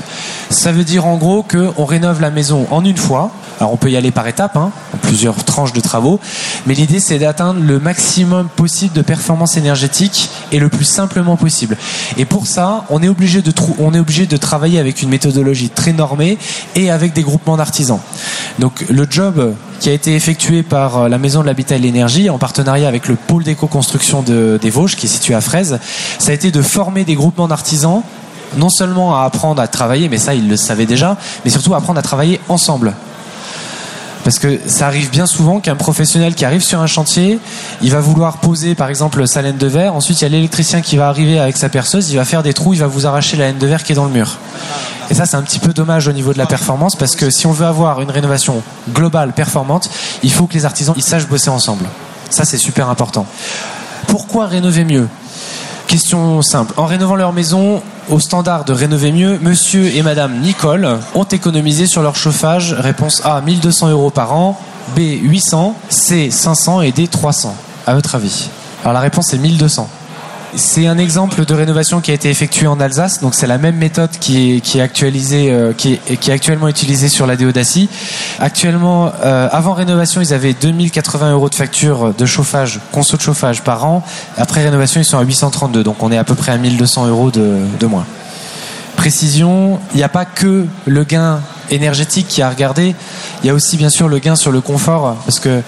Ça 0.52 0.72
veut 0.72 0.84
dire 0.84 1.08
en 1.08 1.18
gros 1.18 1.42
qu'on 1.42 1.86
rénove 1.86 2.22
la 2.22 2.30
maison 2.30 2.68
en 2.70 2.86
une 2.86 2.98
fois. 2.98 3.32
Alors 3.60 3.74
on 3.74 3.78
peut 3.78 3.90
y 3.90 3.98
aller 3.98 4.12
par 4.12 4.28
étapes, 4.28 4.56
hein, 4.56 4.72
plusieurs 5.14 5.44
tranches 5.44 5.74
de 5.74 5.80
travaux, 5.80 6.20
mais 6.66 6.74
l'idée 6.74 7.00
c'est 7.00 7.20
d'atteindre 7.20 7.60
le 7.62 7.80
maximum 7.80 8.50
possible 8.50 8.96
de 8.96 9.04
performance 9.04 9.58
énergétique 9.58 10.32
et 10.52 10.58
le 10.58 10.70
plus 10.70 10.86
simplement 10.86 11.38
possible. 11.38 11.78
Et 12.18 12.26
pour 12.26 12.48
ça, 12.48 12.86
on 12.90 13.04
est 13.04 13.10
obligé 13.10 13.44
de, 13.44 13.54
on 13.78 13.94
est 13.94 14.00
obligé 14.00 14.26
de 14.26 14.38
travailler 14.38 14.80
avec 14.80 15.04
une 15.04 15.10
méthodologie 15.10 15.70
très 15.70 15.94
normée 15.94 16.40
et 16.74 16.90
avec 16.90 17.14
des 17.14 17.22
groupements 17.22 17.58
d'artisans. 17.58 18.00
Donc 18.58 18.86
le 18.90 19.06
job 19.08 19.54
qui 19.80 19.90
a 19.90 19.94
été 19.94 20.16
effectué 20.16 20.64
par 20.64 20.98
euh, 20.98 21.10
la 21.10 21.20
Maison 21.20 21.42
de 21.42 21.46
l'Habitat 21.46 21.76
et 21.76 21.78
de 21.78 21.84
l'Énergie 21.84 22.32
en 22.32 22.40
partenariat 22.40 22.88
avec 22.88 23.08
le 23.08 23.16
pôle 23.16 23.44
d'éco-construction 23.44 24.24
de, 24.24 24.58
des 24.60 24.72
Vosges 24.72 24.96
qui 24.96 25.06
est 25.06 25.10
situé 25.10 25.36
à 25.36 25.42
Fraise, 25.42 25.78
ça 26.18 26.32
a 26.32 26.34
été 26.34 26.50
de 26.50 26.64
former 26.64 27.04
des 27.04 27.14
groupements 27.14 27.48
d'artisans 27.48 28.02
non 28.58 28.70
seulement 28.70 29.16
à 29.16 29.26
apprendre 29.26 29.62
à 29.62 29.68
travailler, 29.68 30.10
mais 30.10 30.18
ça 30.18 30.34
ils 30.34 30.50
le 30.50 30.58
savaient 30.58 30.88
déjà, 30.88 31.18
mais 31.46 31.52
surtout 31.52 31.76
à 31.76 31.78
apprendre 31.78 32.00
à 32.00 32.02
travailler 32.02 32.40
ensemble. 32.50 32.96
Parce 34.24 34.40
que 34.40 34.60
ça 34.68 34.88
arrive 34.88 35.10
bien 35.10 35.26
souvent 35.26 35.60
qu'un 35.60 35.76
professionnel 35.76 36.34
qui 36.34 36.46
arrive 36.46 36.64
sur 36.64 36.80
un 36.80 36.88
chantier, 36.88 37.40
il 37.82 37.92
va 37.92 38.00
vouloir 38.00 38.38
poser 38.38 38.74
par 38.74 38.90
exemple 38.90 39.28
sa 39.28 39.42
laine 39.42 39.58
de 39.58 39.68
verre, 39.68 39.96
ensuite 39.96 40.22
il 40.22 40.24
y 40.24 40.28
a 40.28 40.30
l'électricien 40.30 40.82
qui 40.82 40.96
va 40.96 41.10
arriver 41.10 41.40
avec 41.40 41.58
sa 41.58 41.70
perceuse, 41.70 42.10
il 42.12 42.16
va 42.16 42.26
faire 42.26 42.42
des 42.42 42.54
trous, 42.54 42.74
il 42.74 42.80
va 42.80 42.88
vous 42.88 43.06
arracher 43.06 43.36
la 43.36 43.48
laine 43.48 43.58
de 43.58 43.68
verre 43.68 43.84
qui 43.84 43.92
est 43.92 43.96
dans 43.96 44.06
le 44.06 44.12
mur. 44.12 44.38
Et 45.10 45.14
ça 45.14 45.26
c'est 45.26 45.36
un 45.36 45.42
petit 45.42 45.60
peu 45.60 45.74
dommage 45.74 46.08
au 46.08 46.14
niveau 46.14 46.32
de 46.32 46.38
la 46.38 46.46
performance 46.46 46.96
parce 46.96 47.16
que 47.16 47.30
si 47.30 47.48
on 47.48 47.52
veut 47.52 47.66
avoir 47.66 48.02
une 48.02 48.12
rénovation 48.12 48.64
globale 48.94 49.34
performante, 49.34 49.90
il 50.24 50.32
faut 50.32 50.48
que 50.48 50.54
les 50.54 50.66
artisans 50.66 50.96
ils 50.96 51.04
sachent 51.04 51.28
bosser 51.28 51.50
ensemble. 51.50 51.86
Ça 52.30 52.46
c'est 52.46 52.58
super 52.58 52.90
important. 52.90 53.26
Pourquoi 54.08 54.48
rénover 54.48 54.86
mieux? 54.86 55.08
Question 55.94 56.42
simple. 56.42 56.74
En 56.78 56.88
rénovant 56.88 57.16
leur 57.16 57.34
maison 57.34 57.84
au 58.10 58.20
standard 58.20 58.66
de 58.66 58.74
rénover 58.74 59.12
mieux, 59.12 59.38
monsieur 59.38 59.96
et 59.96 60.02
madame 60.02 60.40
Nicole 60.40 60.98
ont 61.14 61.24
économisé 61.24 61.86
sur 61.86 62.02
leur 62.02 62.16
chauffage. 62.16 62.74
Réponse 62.74 63.22
A, 63.24 63.42
1200 63.42 63.92
euros 63.92 64.10
par 64.10 64.34
an. 64.34 64.60
B, 64.96 65.02
800. 65.22 65.76
C, 65.90 66.32
500 66.32 66.82
et 66.82 66.92
D, 66.92 67.08
300. 67.08 67.56
À 67.86 67.94
votre 67.94 68.16
avis 68.16 68.50
Alors 68.82 68.94
la 68.94 69.02
réponse 69.02 69.36
est 69.36 69.38
1200. 69.38 69.88
C'est 70.56 70.86
un 70.86 71.00
exemple 71.00 71.46
de 71.46 71.54
rénovation 71.54 72.00
qui 72.00 72.12
a 72.12 72.14
été 72.14 72.30
effectué 72.30 72.68
en 72.68 72.80
Alsace, 72.80 73.22
donc 73.22 73.34
c'est 73.34 73.48
la 73.48 73.58
même 73.58 73.76
méthode 73.76 74.12
qui 74.12 74.62
est, 74.76 74.80
actualisée, 74.80 75.52
euh, 75.52 75.74
qui, 75.74 76.00
est, 76.08 76.30
actuellement 76.30 76.68
utilisée 76.68 77.10
sur 77.10 77.26
la 77.26 77.36
Déodacie. 77.36 77.90
Actuellement, 78.40 79.12
euh, 79.24 79.48
avant 79.52 79.74
rénovation, 79.74 80.22
ils 80.22 80.34
avaient 80.34 80.54
2080 80.54 81.32
euros 81.32 81.50
de 81.50 81.56
facture 81.56 82.14
de 82.14 82.26
chauffage, 82.26 82.80
conso 82.92 83.18
de 83.18 83.22
chauffage 83.22 83.64
par 83.64 83.86
an. 83.86 84.04
Après 84.38 84.64
rénovation, 84.64 85.02
ils 85.02 85.06
sont 85.06 85.18
à 85.18 85.24
832, 85.24 85.84
donc 85.84 86.04
on 86.04 86.12
est 86.12 86.18
à 86.18 86.24
peu 86.24 86.36
près 86.36 86.52
à 86.52 86.58
1200 86.58 87.08
euros 87.08 87.32
de 87.32 87.86
moins. 87.88 88.06
Précision, 89.04 89.82
il 89.92 89.98
n'y 89.98 90.04
a 90.04 90.08
pas 90.08 90.24
que 90.24 90.66
le 90.86 91.04
gain 91.04 91.42
énergétique 91.72 92.26
qui 92.30 92.42
a 92.42 92.50
regardé. 92.50 92.96
Il 93.44 93.48
y 93.48 93.50
a 93.50 93.54
aussi 93.54 93.76
bien 93.76 93.90
sûr 93.90 94.08
le 94.08 94.20
gain 94.20 94.38
sur 94.38 94.50
le 94.50 94.62
confort, 94.62 95.18
parce 95.26 95.42
que 95.42 95.62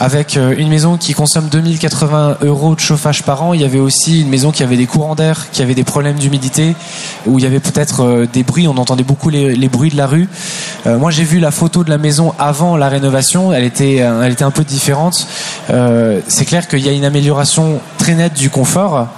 avec 0.00 0.38
euh, 0.38 0.54
une 0.56 0.70
maison 0.70 0.96
qui 0.96 1.12
consomme 1.12 1.50
2080 1.50 2.38
euros 2.40 2.74
de 2.74 2.80
chauffage 2.80 3.24
par 3.24 3.42
an, 3.42 3.52
il 3.52 3.60
y 3.60 3.64
avait 3.64 3.78
aussi 3.78 4.22
une 4.22 4.30
maison 4.30 4.52
qui 4.52 4.62
avait 4.62 4.78
des 4.78 4.86
courants 4.86 5.14
d'air, 5.14 5.50
qui 5.52 5.60
avait 5.60 5.74
des 5.74 5.84
problèmes 5.84 6.16
d'humidité, 6.16 6.74
où 7.26 7.38
il 7.38 7.42
y 7.42 7.46
avait 7.46 7.60
peut-être 7.60 8.04
euh, 8.04 8.26
des 8.32 8.42
bruits, 8.42 8.66
on 8.66 8.78
entendait 8.78 9.04
beaucoup 9.04 9.28
les, 9.28 9.68
bruits 9.68 9.90
de 9.90 9.98
la 9.98 10.06
rue. 10.06 10.26
Euh, 10.86 10.96
moi 10.96 11.10
j'ai 11.10 11.24
vu 11.24 11.40
la 11.40 11.50
photo 11.50 11.84
de 11.84 11.90
la 11.90 11.98
maison 11.98 12.32
avant 12.38 12.78
la 12.78 12.88
rénovation, 12.88 13.52
elle 13.52 13.64
était, 13.64 13.96
elle 13.96 14.32
était 14.32 14.44
un 14.44 14.50
peu 14.50 14.64
différente. 14.64 15.26
C'est 16.26 16.46
clair 16.46 16.66
qu'il 16.68 16.80
y 16.80 16.88
a 16.88 16.92
une 16.92 17.04
amélioration 17.04 17.82
très 17.98 18.14
nette 18.14 18.32
du 18.32 18.48
confort. 18.48 19.08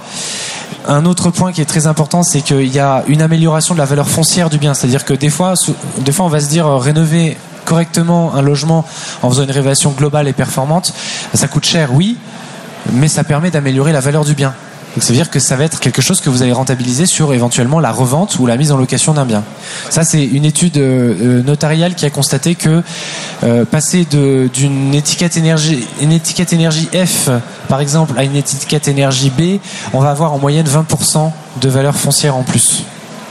Un 0.87 1.05
autre 1.05 1.29
point 1.29 1.51
qui 1.51 1.61
est 1.61 1.65
très 1.65 1.87
important, 1.87 2.23
c'est 2.23 2.41
qu'il 2.41 2.73
y 2.73 2.79
a 2.79 3.03
une 3.07 3.21
amélioration 3.21 3.73
de 3.73 3.79
la 3.79 3.85
valeur 3.85 4.09
foncière 4.09 4.49
du 4.49 4.57
bien. 4.57 4.73
C'est-à-dire 4.73 5.05
que 5.05 5.13
des 5.13 5.29
fois, 5.29 5.53
des 5.99 6.11
fois, 6.11 6.25
on 6.25 6.29
va 6.29 6.39
se 6.39 6.49
dire 6.49 6.67
euh, 6.67 6.77
rénover 6.77 7.37
correctement 7.65 8.33
un 8.33 8.41
logement 8.41 8.85
en 9.21 9.29
faisant 9.29 9.43
une 9.43 9.51
rénovation 9.51 9.91
globale 9.91 10.27
et 10.27 10.33
performante, 10.33 10.93
ça 11.33 11.47
coûte 11.47 11.65
cher, 11.65 11.93
oui, 11.93 12.17
mais 12.91 13.07
ça 13.07 13.23
permet 13.23 13.51
d'améliorer 13.51 13.91
la 13.91 13.99
valeur 13.99 14.25
du 14.25 14.33
bien. 14.33 14.53
Donc 14.95 15.03
ça 15.03 15.09
veut 15.09 15.17
dire 15.17 15.29
que 15.29 15.39
ça 15.39 15.55
va 15.55 15.63
être 15.63 15.79
quelque 15.79 16.01
chose 16.01 16.19
que 16.19 16.29
vous 16.29 16.43
allez 16.43 16.51
rentabiliser 16.51 17.05
sur 17.05 17.33
éventuellement 17.33 17.79
la 17.79 17.91
revente 17.91 18.37
ou 18.39 18.45
la 18.45 18.57
mise 18.57 18.73
en 18.73 18.77
location 18.77 19.13
d'un 19.13 19.25
bien. 19.25 19.43
Ça 19.89 20.03
c'est 20.03 20.23
une 20.23 20.43
étude 20.43 20.77
euh, 20.77 21.15
euh, 21.21 21.43
notariale 21.43 21.95
qui 21.95 22.05
a 22.05 22.09
constaté 22.09 22.55
que 22.55 22.83
euh, 23.43 23.63
passer 23.63 24.05
d'une 24.05 24.93
étiquette 24.93 25.37
énergie 25.37 25.85
F 26.93 27.29
par 27.69 27.79
exemple 27.79 28.13
à 28.17 28.25
une 28.25 28.35
étiquette 28.35 28.89
énergie 28.89 29.29
B, 29.29 29.59
on 29.93 29.99
va 29.99 30.09
avoir 30.09 30.33
en 30.33 30.39
moyenne 30.39 30.67
20% 30.67 31.31
de 31.61 31.69
valeur 31.69 31.95
foncière 31.95 32.35
en 32.35 32.43
plus 32.43 32.83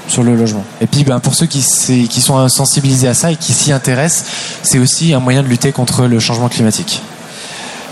sur 0.08 0.22
le 0.22 0.34
logement. 0.34 0.64
Et 0.80 0.86
puis 0.86 1.04
ben, 1.04 1.20
pour 1.20 1.34
ceux 1.34 1.46
qui 1.46 1.60
sont 1.62 2.48
sensibilisés 2.48 3.06
à 3.06 3.14
ça 3.14 3.32
et 3.32 3.36
qui 3.36 3.52
s'y 3.52 3.70
intéressent, 3.70 4.24
c'est 4.62 4.78
aussi 4.78 5.12
un 5.12 5.20
moyen 5.20 5.42
de 5.42 5.48
lutter 5.48 5.72
contre 5.72 6.06
le 6.06 6.18
changement 6.18 6.48
climatique. 6.48 7.02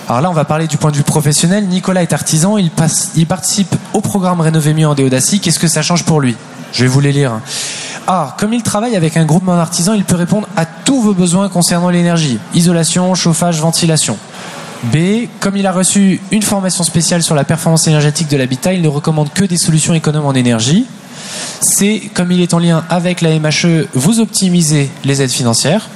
Alors 0.08 0.22
là, 0.22 0.30
on 0.30 0.34
va 0.34 0.46
parler 0.46 0.66
du 0.66 0.78
point 0.78 0.90
de 0.90 0.96
vue 0.96 1.02
professionnel. 1.02 1.66
Nicolas 1.66 2.02
est 2.02 2.14
artisan, 2.14 2.56
il, 2.56 2.70
passe, 2.70 3.10
il 3.14 3.26
participe 3.26 3.76
au 3.92 4.00
programme 4.00 4.40
Rénover 4.40 4.72
mieux 4.72 4.88
en 4.88 4.94
Déodacie. 4.94 5.38
Qu'est-ce 5.38 5.58
que 5.58 5.68
ça 5.68 5.82
change 5.82 6.04
pour 6.04 6.22
lui? 6.22 6.34
Je 6.72 6.84
vais 6.84 6.88
vous 6.88 7.00
les 7.00 7.12
lire. 7.12 7.40
A. 8.06 8.34
Comme 8.38 8.54
il 8.54 8.62
travaille 8.62 8.96
avec 8.96 9.18
un 9.18 9.26
groupement 9.26 9.54
d'artisans, 9.54 9.94
il 9.94 10.04
peut 10.04 10.16
répondre 10.16 10.48
à 10.56 10.64
tous 10.64 11.02
vos 11.02 11.12
besoins 11.12 11.50
concernant 11.50 11.90
l'énergie. 11.90 12.38
Isolation, 12.54 13.14
chauffage, 13.14 13.60
ventilation. 13.60 14.16
B. 14.84 15.26
Comme 15.40 15.58
il 15.58 15.66
a 15.66 15.72
reçu 15.72 16.22
une 16.30 16.40
formation 16.40 16.84
spéciale 16.84 17.22
sur 17.22 17.34
la 17.34 17.44
performance 17.44 17.86
énergétique 17.86 18.28
de 18.28 18.38
l'habitat, 18.38 18.72
il 18.72 18.80
ne 18.80 18.88
recommande 18.88 19.30
que 19.34 19.44
des 19.44 19.58
solutions 19.58 19.92
économes 19.92 20.24
en 20.24 20.32
énergie. 20.32 20.86
C. 21.60 22.10
Comme 22.14 22.32
il 22.32 22.40
est 22.40 22.54
en 22.54 22.60
lien 22.60 22.82
avec 22.88 23.20
la 23.20 23.38
MHE, 23.38 23.88
vous 23.92 24.20
optimisez 24.20 24.90
les 25.04 25.20
aides 25.20 25.30
financières. 25.30 25.90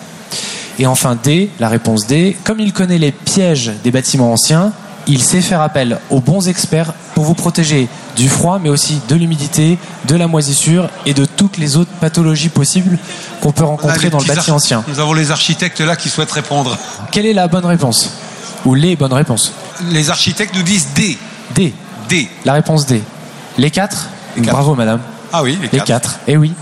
Et 0.78 0.86
enfin 0.86 1.16
D, 1.22 1.50
la 1.60 1.68
réponse 1.68 2.06
D, 2.06 2.36
comme 2.44 2.60
il 2.60 2.72
connaît 2.72 2.98
les 2.98 3.12
pièges 3.12 3.72
des 3.84 3.90
bâtiments 3.90 4.32
anciens, 4.32 4.72
il 5.06 5.20
sait 5.22 5.40
faire 5.40 5.60
appel 5.60 5.98
aux 6.10 6.20
bons 6.20 6.48
experts 6.48 6.92
pour 7.14 7.24
vous 7.24 7.34
protéger 7.34 7.88
du 8.16 8.28
froid, 8.28 8.58
mais 8.62 8.68
aussi 8.68 9.00
de 9.08 9.14
l'humidité, 9.16 9.78
de 10.06 10.14
la 10.16 10.28
moisissure 10.28 10.88
et 11.06 11.12
de 11.14 11.24
toutes 11.24 11.56
les 11.58 11.76
autres 11.76 11.90
pathologies 12.00 12.48
possibles 12.48 12.98
qu'on 13.40 13.52
peut 13.52 13.64
rencontrer 13.64 14.10
dans 14.10 14.18
le 14.20 14.24
bâti 14.24 14.50
ancien. 14.50 14.84
Nous 14.88 15.00
avons 15.00 15.12
les 15.12 15.30
architectes 15.30 15.80
là 15.80 15.96
qui 15.96 16.08
souhaitent 16.08 16.30
répondre. 16.32 16.78
Quelle 17.10 17.26
est 17.26 17.32
la 17.32 17.48
bonne 17.48 17.66
réponse 17.66 18.10
Ou 18.64 18.74
les 18.74 18.94
bonnes 18.96 19.12
réponses? 19.12 19.52
Les 19.90 20.08
architectes 20.10 20.54
nous 20.54 20.62
disent 20.62 20.88
D. 20.94 21.18
D, 21.54 21.74
D. 22.08 22.28
la 22.44 22.52
réponse 22.54 22.86
D. 22.86 23.02
Les 23.58 23.70
quatre? 23.70 24.08
Les 24.36 24.42
quatre. 24.42 24.54
Bravo 24.54 24.74
madame. 24.74 25.00
Ah 25.32 25.42
oui, 25.42 25.56
les 25.60 25.62
Les 25.62 25.68
quatre. 25.68 25.84
quatre. 25.86 26.18
Eh 26.28 26.36
oui. 26.36 26.52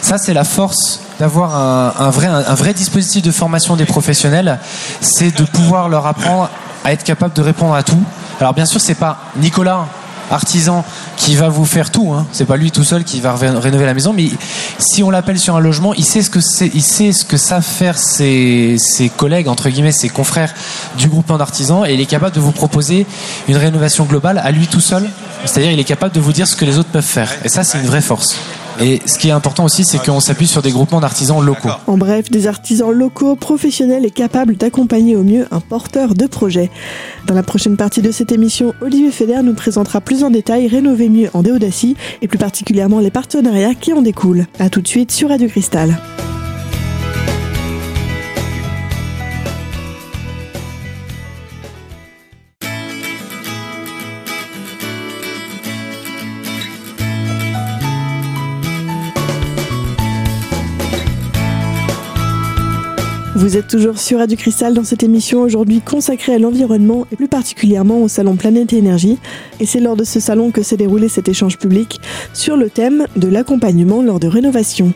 Ça, 0.00 0.16
c'est 0.18 0.32
la 0.32 0.44
force 0.44 1.00
d'avoir 1.18 1.56
un, 2.00 2.10
vrai, 2.10 2.74
dispositif 2.74 3.22
de 3.22 3.30
formation 3.30 3.76
des 3.76 3.86
professionnels. 3.86 4.58
C'est 5.00 5.36
de 5.36 5.44
pouvoir 5.44 5.88
leur 5.88 6.06
apprendre 6.06 6.50
à 6.84 6.92
être 6.92 7.04
capable 7.04 7.34
de 7.34 7.42
répondre 7.42 7.74
à 7.74 7.82
tout. 7.82 8.02
Alors, 8.40 8.54
bien 8.54 8.66
sûr, 8.66 8.80
c'est 8.80 8.94
pas 8.94 9.18
Nicolas, 9.36 9.86
artisan, 10.30 10.84
qui 11.16 11.36
va 11.36 11.48
vous 11.48 11.64
faire 11.64 11.90
tout. 11.90 12.12
Hein. 12.12 12.26
C'est 12.32 12.44
pas 12.44 12.56
lui 12.56 12.70
tout 12.70 12.84
seul 12.84 13.04
qui 13.04 13.20
va 13.20 13.34
ré- 13.34 13.48
rénover 13.48 13.86
la 13.86 13.94
maison. 13.94 14.12
Mais 14.12 14.28
si 14.78 15.02
on 15.02 15.10
l'appelle 15.10 15.38
sur 15.38 15.56
un 15.56 15.60
logement, 15.60 15.94
il 15.94 16.04
sait 16.04 16.20
ce 16.22 16.30
que 16.30 16.40
c'est, 16.40 16.70
il 16.74 16.82
sait 16.82 17.12
ce 17.12 17.24
que 17.24 17.36
savent 17.36 17.62
faire 17.64 17.96
ses, 17.96 18.76
ses 18.78 19.08
collègues, 19.08 19.48
entre 19.48 19.68
guillemets, 19.68 19.92
ses 19.92 20.08
confrères 20.08 20.52
du 20.98 21.08
groupement 21.08 21.38
d'artisans 21.38 21.84
et 21.86 21.94
il 21.94 22.00
est 22.00 22.06
capable 22.06 22.34
de 22.34 22.40
vous 22.40 22.52
proposer 22.52 23.06
une 23.48 23.56
rénovation 23.56 24.04
globale 24.04 24.38
à 24.44 24.50
lui 24.50 24.66
tout 24.66 24.80
seul. 24.80 25.08
C'est-à-dire, 25.44 25.70
il 25.70 25.78
est 25.78 25.84
capable 25.84 26.12
de 26.14 26.20
vous 26.20 26.32
dire 26.32 26.46
ce 26.48 26.56
que 26.56 26.64
les 26.64 26.76
autres 26.76 26.90
peuvent 26.90 27.02
faire. 27.04 27.30
Et 27.44 27.48
ça, 27.48 27.62
c'est 27.64 27.78
une 27.78 27.86
vraie 27.86 28.00
force. 28.02 28.36
Et 28.80 29.00
ce 29.06 29.18
qui 29.18 29.28
est 29.28 29.32
important 29.32 29.64
aussi, 29.64 29.84
c'est 29.84 29.98
qu'on 30.04 30.20
s'appuie 30.20 30.46
sur 30.46 30.62
des 30.62 30.70
groupements 30.70 31.00
d'artisans 31.00 31.44
locaux. 31.44 31.70
En 31.86 31.96
bref, 31.96 32.30
des 32.30 32.46
artisans 32.46 32.90
locaux, 32.90 33.36
professionnels 33.36 34.04
et 34.04 34.10
capables 34.10 34.56
d'accompagner 34.56 35.16
au 35.16 35.22
mieux 35.22 35.46
un 35.50 35.60
porteur 35.60 36.14
de 36.14 36.26
projet. 36.26 36.70
Dans 37.26 37.34
la 37.34 37.42
prochaine 37.42 37.76
partie 37.76 38.02
de 38.02 38.10
cette 38.10 38.32
émission, 38.32 38.74
Olivier 38.80 39.10
Feder 39.10 39.42
nous 39.42 39.54
présentera 39.54 40.00
plus 40.00 40.24
en 40.24 40.30
détail 40.30 40.68
Rénover 40.68 41.08
mieux 41.08 41.30
en 41.34 41.42
Déodacie 41.42 41.96
et 42.22 42.28
plus 42.28 42.38
particulièrement 42.38 43.00
les 43.00 43.10
partenariats 43.10 43.74
qui 43.74 43.92
en 43.92 44.02
découlent. 44.02 44.46
A 44.58 44.68
tout 44.68 44.80
de 44.80 44.88
suite 44.88 45.10
sur 45.10 45.30
Radio 45.30 45.48
Cristal. 45.48 45.96
Vous 63.36 63.58
êtes 63.58 63.68
toujours 63.68 63.98
sur 63.98 64.18
Radio 64.20 64.34
Cristal 64.34 64.72
dans 64.72 64.82
cette 64.82 65.02
émission 65.02 65.42
aujourd'hui 65.42 65.82
consacrée 65.82 66.32
à 66.32 66.38
l'environnement 66.38 67.06
et 67.12 67.16
plus 67.16 67.28
particulièrement 67.28 67.98
au 68.00 68.08
salon 68.08 68.34
Planète 68.34 68.72
et 68.72 68.78
Énergie. 68.78 69.18
Et 69.60 69.66
c'est 69.66 69.78
lors 69.78 69.94
de 69.94 70.04
ce 70.04 70.20
salon 70.20 70.50
que 70.50 70.62
s'est 70.62 70.78
déroulé 70.78 71.10
cet 71.10 71.28
échange 71.28 71.58
public 71.58 72.00
sur 72.32 72.56
le 72.56 72.70
thème 72.70 73.06
de 73.14 73.28
l'accompagnement 73.28 74.00
lors 74.00 74.20
de 74.20 74.26
rénovation. 74.26 74.94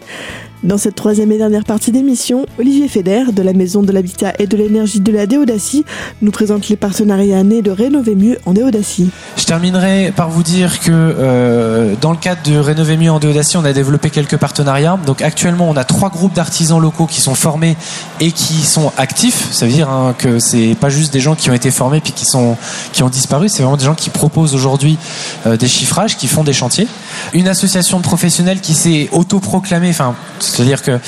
Dans 0.63 0.77
cette 0.77 0.95
troisième 0.95 1.33
et 1.33 1.39
dernière 1.39 1.65
partie 1.65 1.91
d'émission, 1.91 2.45
Olivier 2.59 2.87
Feder 2.87 3.33
de 3.33 3.41
la 3.41 3.55
Maison 3.55 3.83
de 3.83 3.93
l'Habitat 3.93 4.35
et 4.39 4.47
de 4.47 4.59
l'Énergie 4.59 5.01
de 5.01 5.11
la 5.11 5.25
Déodacie 5.25 5.87
nous 6.21 6.31
présente 6.33 6.69
les 6.69 6.77
partenariats 6.77 7.43
nés 7.43 7.63
de 7.63 7.71
Rénover 7.71 8.15
Mieux 8.15 8.39
en 8.45 8.53
Déodacie. 8.53 9.09
Je 9.39 9.45
terminerai 9.47 10.13
par 10.15 10.29
vous 10.29 10.43
dire 10.43 10.81
que 10.81 10.91
euh, 10.93 11.95
dans 12.03 12.11
le 12.11 12.19
cadre 12.19 12.43
de 12.43 12.59
Rénover 12.59 12.99
mieux 12.99 13.11
en 13.11 13.19
Déodacie, 13.19 13.57
on 13.57 13.65
a 13.65 13.73
développé 13.73 14.11
quelques 14.11 14.37
partenariats. 14.37 14.99
Donc 15.07 15.23
actuellement, 15.23 15.67
on 15.71 15.77
a 15.79 15.85
trois 15.85 16.11
groupes 16.11 16.35
d'artisans 16.35 16.79
locaux 16.79 17.07
qui 17.07 17.23
sont 17.23 17.35
formés 17.35 17.75
et 18.21 18.31
qui 18.31 18.61
sont 18.61 18.93
actifs. 18.99 19.51
Ça 19.53 19.65
veut 19.65 19.73
dire 19.73 19.89
hein, 19.89 20.15
que 20.19 20.39
c'est 20.39 20.77
pas 20.79 20.91
juste 20.91 21.11
des 21.11 21.21
gens 21.21 21.37
qui 21.37 21.49
ont 21.49 21.55
été 21.55 21.71
formés 21.71 22.03
puis 22.03 22.13
qui 22.13 22.27
sont 22.27 22.59
qui 22.93 23.03
ont 23.03 23.09
disparu. 23.09 23.49
C'est 23.49 23.63
vraiment 23.63 23.79
des 23.79 23.87
gens 23.87 23.95
qui 23.95 24.11
proposent 24.11 24.55
aujourd'hui 24.55 24.99
euh, 25.47 25.57
des 25.57 25.69
chiffrages, 25.69 26.19
qui 26.19 26.27
font 26.27 26.45
des 26.45 26.53
chantiers. 26.53 26.87
Une 27.33 27.49
association 27.49 27.97
de 27.97 28.05
professionnels 28.05 28.61
qui 28.61 28.75
s'est 28.75 29.09
autoproclamée. 29.11 29.89
Enfin, 29.89 30.15
c'est-à-dire 30.51 30.83
que 30.83 30.99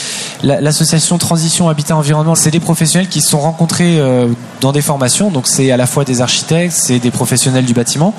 la- 0.43 0.61
l'association 0.61 1.19
Transition 1.19 1.69
Habitat 1.69 1.97
Environnement, 1.97 2.35
c'est 2.35 2.51
des 2.51 2.61
professionnels 2.61 3.09
qui 3.09 3.21
se 3.21 3.29
sont 3.31 3.41
rencontrés 3.41 3.99
euh, 3.99 4.29
dans 4.61 4.73
des 4.73 4.83
formations. 4.83 5.31
Donc 5.31 5.47
c'est 5.47 5.71
à 5.71 5.77
la 5.77 5.87
fois 5.87 6.05
des 6.05 6.21
architectes, 6.21 6.73
c'est 6.77 6.99
des 6.99 7.11
professionnels 7.11 7.65
du 7.65 7.75
bâtiment. 7.75 8.15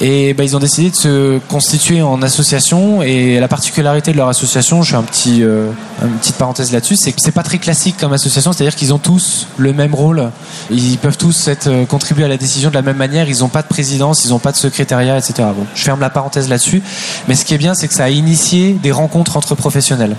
Et 0.00 0.34
ben, 0.34 0.44
ils 0.44 0.56
ont 0.56 0.60
décidé 0.60 0.90
de 0.90 0.96
se 0.96 1.38
constituer 1.48 2.02
en 2.02 2.22
association. 2.22 3.02
Et 3.02 3.38
la 3.38 3.48
particularité 3.48 4.12
de 4.12 4.16
leur 4.16 4.28
association, 4.28 4.82
je 4.82 4.90
fais 4.92 4.96
un 4.96 5.02
petit, 5.02 5.42
euh, 5.42 5.70
une 6.02 6.18
petite 6.18 6.36
parenthèse 6.36 6.72
là-dessus, 6.72 6.96
c'est 6.96 7.12
que 7.12 7.20
c'est 7.20 7.32
pas 7.32 7.42
très 7.42 7.58
classique 7.58 7.96
comme 7.98 8.12
association. 8.12 8.52
C'est-à-dire 8.52 8.74
qu'ils 8.74 8.92
ont 8.94 8.98
tous 8.98 9.46
le 9.58 9.72
même 9.72 9.94
rôle. 9.94 10.30
Ils 10.70 10.98
peuvent 10.98 11.16
tous 11.18 11.48
euh, 11.66 11.84
contribuer 11.86 12.24
à 12.24 12.28
la 12.28 12.36
décision 12.36 12.70
de 12.70 12.74
la 12.74 12.82
même 12.82 12.96
manière. 12.96 13.28
Ils 13.28 13.40
n'ont 13.40 13.48
pas 13.48 13.62
de 13.62 13.68
présidence, 13.68 14.24
ils 14.24 14.30
n'ont 14.30 14.38
pas 14.38 14.52
de 14.52 14.56
secrétariat, 14.56 15.18
etc. 15.18 15.48
Je 15.74 15.82
ferme 15.82 16.00
la 16.00 16.10
parenthèse 16.10 16.48
là-dessus. 16.48 16.82
Mais 17.28 17.34
ce 17.34 17.44
qui 17.44 17.54
est 17.54 17.58
bien, 17.58 17.74
c'est 17.74 17.88
que 17.88 17.94
ça 17.94 18.04
a 18.04 18.08
initié 18.08 18.72
des 18.82 18.92
rencontres 18.92 19.36
entre 19.36 19.54
professionnels. 19.54 20.16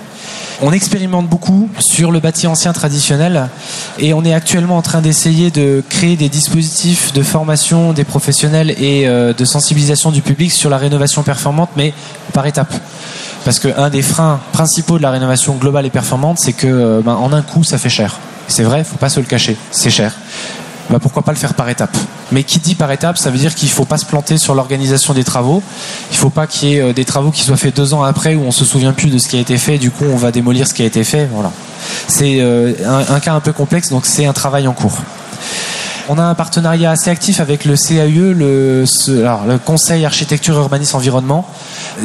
On 0.62 0.72
expérimente 0.72 1.28
beaucoup 1.28 1.70
sur 1.80 2.12
le 2.12 2.20
bâti 2.20 2.48
ancien 2.48 2.74
traditionnel 2.74 3.50
et 4.00 4.14
on 4.14 4.24
est 4.24 4.34
actuellement 4.34 4.78
en 4.78 4.82
train 4.82 5.02
d'essayer 5.02 5.52
de 5.52 5.84
créer 5.90 6.16
des 6.16 6.30
dispositifs 6.30 7.14
de 7.14 7.24
formation 7.24 7.94
des 7.94 8.04
professionnels 8.04 8.72
et 8.72 9.08
euh, 9.08 9.34
de 9.34 9.46
sensibilisation 9.46 10.12
du 10.12 10.22
public 10.22 10.52
sur 10.52 10.70
la 10.70 10.78
rénovation 10.78 11.24
performante, 11.24 11.70
mais 11.76 11.94
par 12.34 12.46
étapes. 12.46 12.74
Parce 13.46 13.60
qu'un 13.60 13.90
des 13.90 14.02
freins 14.02 14.40
principaux 14.54 14.98
de 14.98 15.04
la 15.04 15.12
rénovation 15.12 15.56
globale 15.56 15.86
et 15.86 15.90
performante, 15.90 16.40
c'est 16.40 16.54
que 16.54 16.68
euh, 16.68 17.02
ben, 17.04 17.16
en 17.16 17.34
un 17.34 17.42
coup, 17.42 17.64
ça 17.64 17.78
fait 17.78 17.90
cher. 17.90 18.20
C'est 18.48 18.64
vrai, 18.64 18.84
faut 18.84 18.98
pas 18.98 19.10
se 19.10 19.20
le 19.20 19.26
cacher, 19.26 19.58
c'est 19.72 19.90
cher. 19.90 20.14
Bah, 20.90 21.00
pourquoi 21.02 21.24
pas 21.24 21.32
le 21.32 21.38
faire 21.38 21.54
par 21.54 21.70
étapes 21.70 21.96
Mais 22.32 22.44
qui 22.44 22.60
dit 22.60 22.76
par 22.76 22.92
étapes, 22.92 23.18
ça 23.18 23.32
veut 23.32 23.38
dire 23.38 23.56
qu'il 23.56 23.70
faut 23.70 23.86
pas 23.86 23.98
se 23.98 24.06
planter 24.06 24.38
sur 24.38 24.54
l'organisation 24.54 25.14
des 25.14 25.24
travaux. 25.24 25.64
Il 26.12 26.18
faut 26.18 26.30
pas 26.30 26.46
qu'il 26.46 26.70
y 26.70 26.76
ait 26.76 26.82
euh, 26.82 26.94
des 26.94 27.06
travaux 27.06 27.32
qui 27.32 27.42
soient 27.42 27.58
faits 27.58 27.76
deux 27.76 27.94
ans 27.94 28.04
après 28.04 28.36
où 28.36 28.44
on 28.44 28.52
se 28.52 28.66
souvient 28.66 28.94
plus 28.94 29.10
de 29.10 29.18
ce 29.18 29.28
qui 29.28 29.38
a 29.38 29.40
été 29.40 29.58
fait. 29.58 29.78
Du 29.78 29.92
coup, 29.92 30.06
on 30.12 30.18
va 30.18 30.32
démolir 30.32 30.68
ce 30.68 30.74
qui 30.74 30.84
a 30.84 30.86
été 30.86 31.04
fait. 31.04 31.28
Voilà. 31.32 31.52
C'est 32.08 32.42
euh, 32.42 32.74
un 33.10 33.20
cas 33.20 33.34
un 33.34 33.40
peu 33.40 33.54
complexe, 33.54 33.90
donc 33.90 34.06
c'est 34.06 34.26
un 34.26 34.34
travail 34.34 34.68
en 34.68 34.74
cours. 34.74 34.98
On 36.10 36.18
a 36.18 36.24
un 36.24 36.36
partenariat 36.36 36.92
assez 36.92 37.10
actif 37.10 37.40
avec 37.40 37.64
le 37.64 37.76
CAUE, 37.78 38.34
le, 38.34 39.58
Conseil 39.64 40.04
Architecture 40.06 40.58
Urbanisme 40.58 40.98
Environnement. 40.98 41.46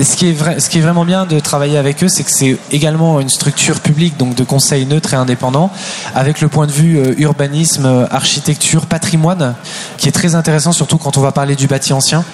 Ce 0.01 0.15
qui, 0.15 0.29
est 0.29 0.81
vraiment 0.81 1.05
bien 1.05 1.27
de 1.27 1.41
travailler 1.41 1.79
avec 1.79 2.05
eux, 2.05 2.09
c'est 2.09 2.23
que 2.23 2.31
c'est 2.31 2.59
également 2.71 3.19
une 3.19 3.29
structure 3.29 3.81
publique, 3.81 4.17
donc 4.17 4.37
de 4.37 4.45
conseil 4.45 4.87
neutre 4.87 5.15
et 5.15 5.17
indépendant, 5.17 5.73
avec 6.15 6.41
le 6.41 6.47
point 6.47 6.69
de 6.69 6.73
vue 6.73 6.97
euh, 6.97 7.15
urbanisme, 7.19 7.87
euh, 7.87 8.07
architecture, 8.11 8.87
patrimoine, 8.87 9.55
qui 9.97 10.09
est 10.09 10.13
très 10.13 10.37
intéressant, 10.37 10.71
surtout 10.71 10.99
quand 10.99 11.17
on 11.17 11.21
va 11.21 11.33
parler 11.33 11.57
du 11.57 11.67
bâti 11.67 11.93
ancien. 11.93 12.25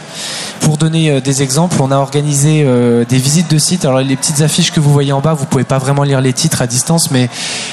Pour 0.61 0.77
donner 0.77 1.11
euh, 1.11 1.21
des 1.23 1.43
exemples, 1.43 1.79
on 1.81 1.91
a 1.91 1.97
organisé 1.97 2.65
des 3.09 3.19
visites 3.19 3.51
de 3.51 3.59
sites. 3.59 3.87
Alors 3.87 4.01
les 4.01 4.17
petites 4.17 4.43
affiches 4.43 4.71
que 4.71 4.81
vous 4.81 4.93
voyez 4.93 5.13
en 5.13 5.21
bas, 5.21 5.33
vous 5.33 5.47
pouvez 5.47 5.65
pas 5.65 5.79
vraiment 5.79 6.03
lire 6.03 6.21
les 6.21 6.35
titres 6.35 6.61
à 6.61 6.67
distance, 6.67 7.11
mais 7.11 7.31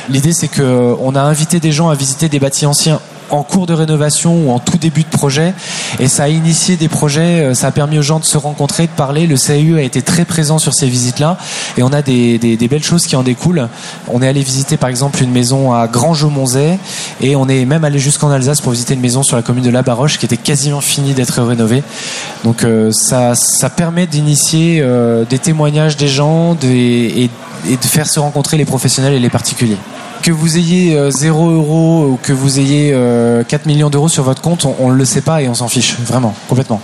l'idée 0.07 0.31
c'est 0.31 0.48
que 0.48 0.95
on 1.01 1.15
a 1.15 1.21
invité 1.21 1.60
des 1.60 1.74
gens 1.74 1.89
à 1.89 1.95
visiter 1.95 2.29
des 2.29 2.39
bâtis 2.39 2.65
anciens 2.65 3.01
en 3.31 3.43
cours 3.43 3.65
de 3.65 3.73
rénovation 3.73 4.35
ou 4.45 4.51
en 4.51 4.59
tout 4.59 4.77
début 4.77 5.03
de 5.03 5.09
projet. 5.09 5.53
Et 6.00 6.07
ça 6.07 6.23
a 6.23 6.27
initié 6.27 6.75
des 6.75 6.88
projets, 6.88 7.45
euh, 7.45 7.53
ça 7.53 7.67
a 7.67 7.71
permis 7.71 7.97
aux 7.97 8.03
gens 8.03 8.19
de 8.19 8.25
se 8.25 8.38
rencontrer, 8.38 8.83
de 8.83 8.91
parler. 8.91 9.25
Le 9.25 9.38
CAE 9.38 9.77
a 9.77 9.81
été 9.81 10.01
très 10.01 10.25
présent 10.25 10.59
sur 10.59 10.73
ces 10.73 10.88
visites-là 10.88 11.38
et 11.77 11.83
on 11.83 11.93
a 11.93 12.01
des, 12.01 12.57
belles 12.69 12.83
choses 12.83 13.07
qui 13.07 13.15
en 13.15 13.23
découlent. 13.23 13.67
On 14.07 14.21
est 14.21 14.27
allé 14.27 14.41
visiter 14.41 14.77
par 14.77 14.89
exemple 14.89 15.23
une 15.23 15.31
maison 15.31 15.73
à 15.73 15.88
Grand-Jeu-Monzay 15.88 16.77
et 17.21 17.35
on 17.35 17.47
est 17.47 17.65
même 17.65 17.83
allé 17.83 18.00
jusqu'en 18.00 18.29
Alsace 18.29 18.61
pour 18.61 18.71
visiter 18.71 18.93
une 18.93 19.01
maison 19.01 19.23
sur 19.23 19.35
la 19.35 19.41
commune 19.41 19.63
de 19.63 19.69
La 19.69 19.81
Baroche 19.81 20.17
qui 20.17 20.25
était 20.25 20.38
quasiment 20.38 20.81
finie 20.81 21.13
d'être 21.13 21.41
rénovée. 21.41 21.83
Donc 22.43 22.63
euh, 22.63 22.91
ça, 22.91 23.35
ça 23.35 23.69
permet 23.69 24.07
d'initier 24.07 24.79
euh, 24.81 25.25
des 25.25 25.39
témoignages 25.39 25.97
des 25.97 26.07
gens 26.07 26.57
et 26.63 27.29
de 27.65 27.85
faire 27.85 28.07
se 28.07 28.19
rencontrer 28.19 28.57
les 28.57 28.65
professionnels 28.65 29.13
et 29.13 29.19
les 29.19 29.29
particuliers 29.29 29.77
que 30.22 30.32
vous 30.32 30.58
ayez 30.58 30.98
0 31.10 31.50
euros 31.50 32.06
ou 32.06 32.20
que 32.22 32.34
vous 32.34 32.60
ayez 32.60 32.96
4 33.48 33.66
millions 33.66 33.90
d'euros 33.90 34.10
sur 34.10 34.24
votre 34.24 34.42
compte, 34.42 34.66
on 34.66 34.90
ne 34.90 34.96
le 34.96 35.06
sait 35.06 35.22
pas 35.22 35.42
et 35.42 35.50
on 35.50 35.54
s'en 35.54 35.68
fiche, 35.68 35.98
vraiment, 36.00 36.34
complètement. 36.48 36.82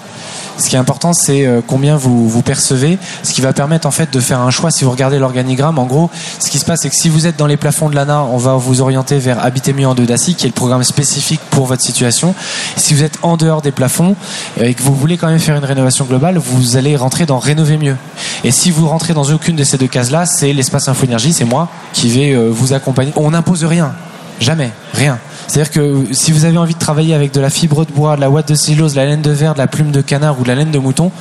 Ce 0.58 0.70
qui 0.70 0.75
est 0.75 0.79
important, 0.79 1.13
c'est 1.13 1.46
euh, 1.46 1.62
combien 1.65 1.98
vous, 1.98 2.41
percevez, 2.41 2.98
ce 3.22 3.34
qui 3.34 3.41
va 3.41 3.53
permettre 3.53 3.88
en 3.88 3.91
fait 3.91 4.12
de 4.12 4.20
faire 4.20 4.39
un 4.41 4.50
choix. 4.50 4.72
Si 4.72 4.84
vous 4.84 4.91
regardez 4.91 5.20
l'organigramme, 5.20 5.77
en 5.77 5.86
gros, 5.86 6.10
ce 6.39 6.50
qui 6.50 6.58
se 6.58 6.65
passe, 6.65 6.82
c'est 6.82 6.89
que 6.89 6.96
si 6.96 7.10
vous 7.10 7.27
êtes 7.27 7.38
dans 7.38 7.46
les 7.46 7.58
plafonds 7.58 7.89
de 7.89 7.96
l'ANA, 7.96 8.24
on 8.24 8.38
va 8.38 8.56
vous 8.56 8.82
orienter 8.82 9.20
vers 9.20 9.44
Habiter 9.44 9.74
mieux 9.74 9.88
en 9.88 9.94
deux 9.94 10.06
DACI, 10.06 10.36
qui 10.36 10.46
est 10.46 10.50
le 10.50 10.53
programme 10.53 10.84
spécifique 10.84 11.41
pour 11.51 11.67
votre 11.67 11.82
situation. 11.82 12.34
si 12.75 12.94
vous 12.94 13.03
êtes 13.03 13.20
en 13.22 13.38
dehors 13.38 13.62
des 13.62 13.72
plafonds 13.72 14.15
euh, 14.60 14.65
et 14.65 14.74
que 14.74 14.82
vous 14.82 14.96
voulez 14.96 15.17
quand 15.17 15.27
même 15.27 15.39
faire 15.39 15.56
une 15.56 15.65
rénovation 15.65 16.06
globale, 16.06 16.38
vous 16.38 16.75
allez 16.75 16.96
rentrer 16.96 17.25
dans 17.25 17.38
Rénover 17.38 17.77
mieux. 17.77 17.96
Et 18.44 18.51
si 18.51 18.72
vous 18.72 18.88
rentrez 18.88 19.13
dans 19.13 19.32
aucune 19.32 19.56
de 19.56 19.63
ces 19.63 19.77
deux 19.77 19.88
cases-là, 19.88 20.25
c'est 20.25 20.53
l'espace 20.53 20.88
Info 20.88 21.06
Énergie, 21.06 21.34
c'est 21.34 21.46
moi 21.46 21.70
qui 21.94 22.10
vais 22.10 22.34
euh, 22.34 22.50
vous 22.51 22.74
accompagner. 22.74 23.12
On 23.15 23.32
n'impose 23.32 23.63
rien, 23.63 23.94
jamais, 24.39 24.72
rien. 24.94 25.20
C'est-à-dire 25.48 25.72
que 25.72 26.06
si 26.12 26.32
vous 26.32 26.46
avez 26.46 26.58
envie 26.58 26.74
de 26.74 26.79
travailler 26.79 27.13
avec 27.13 27.34
de 27.34 27.39
la 27.39 27.50
fibre 27.50 27.86
de 27.86 27.91
bois, 27.91 28.15
de 28.15 28.22
la 28.22 28.29
ouate 28.29 28.50
de 28.50 28.56
silose, 28.56 28.91
de 28.94 28.98
la 28.98 29.06
laine 29.06 29.22
de 29.22 29.32
verre, 29.32 29.53
de 29.53 29.60
la 29.60 29.67
plume 29.67 29.91
de 29.91 30.01
canard 30.01 30.39
ou 30.39 30.44
de 30.44 30.50
la 30.50 30.56
laine 30.56 30.72
de 30.72 30.79
mouton, 30.79 31.12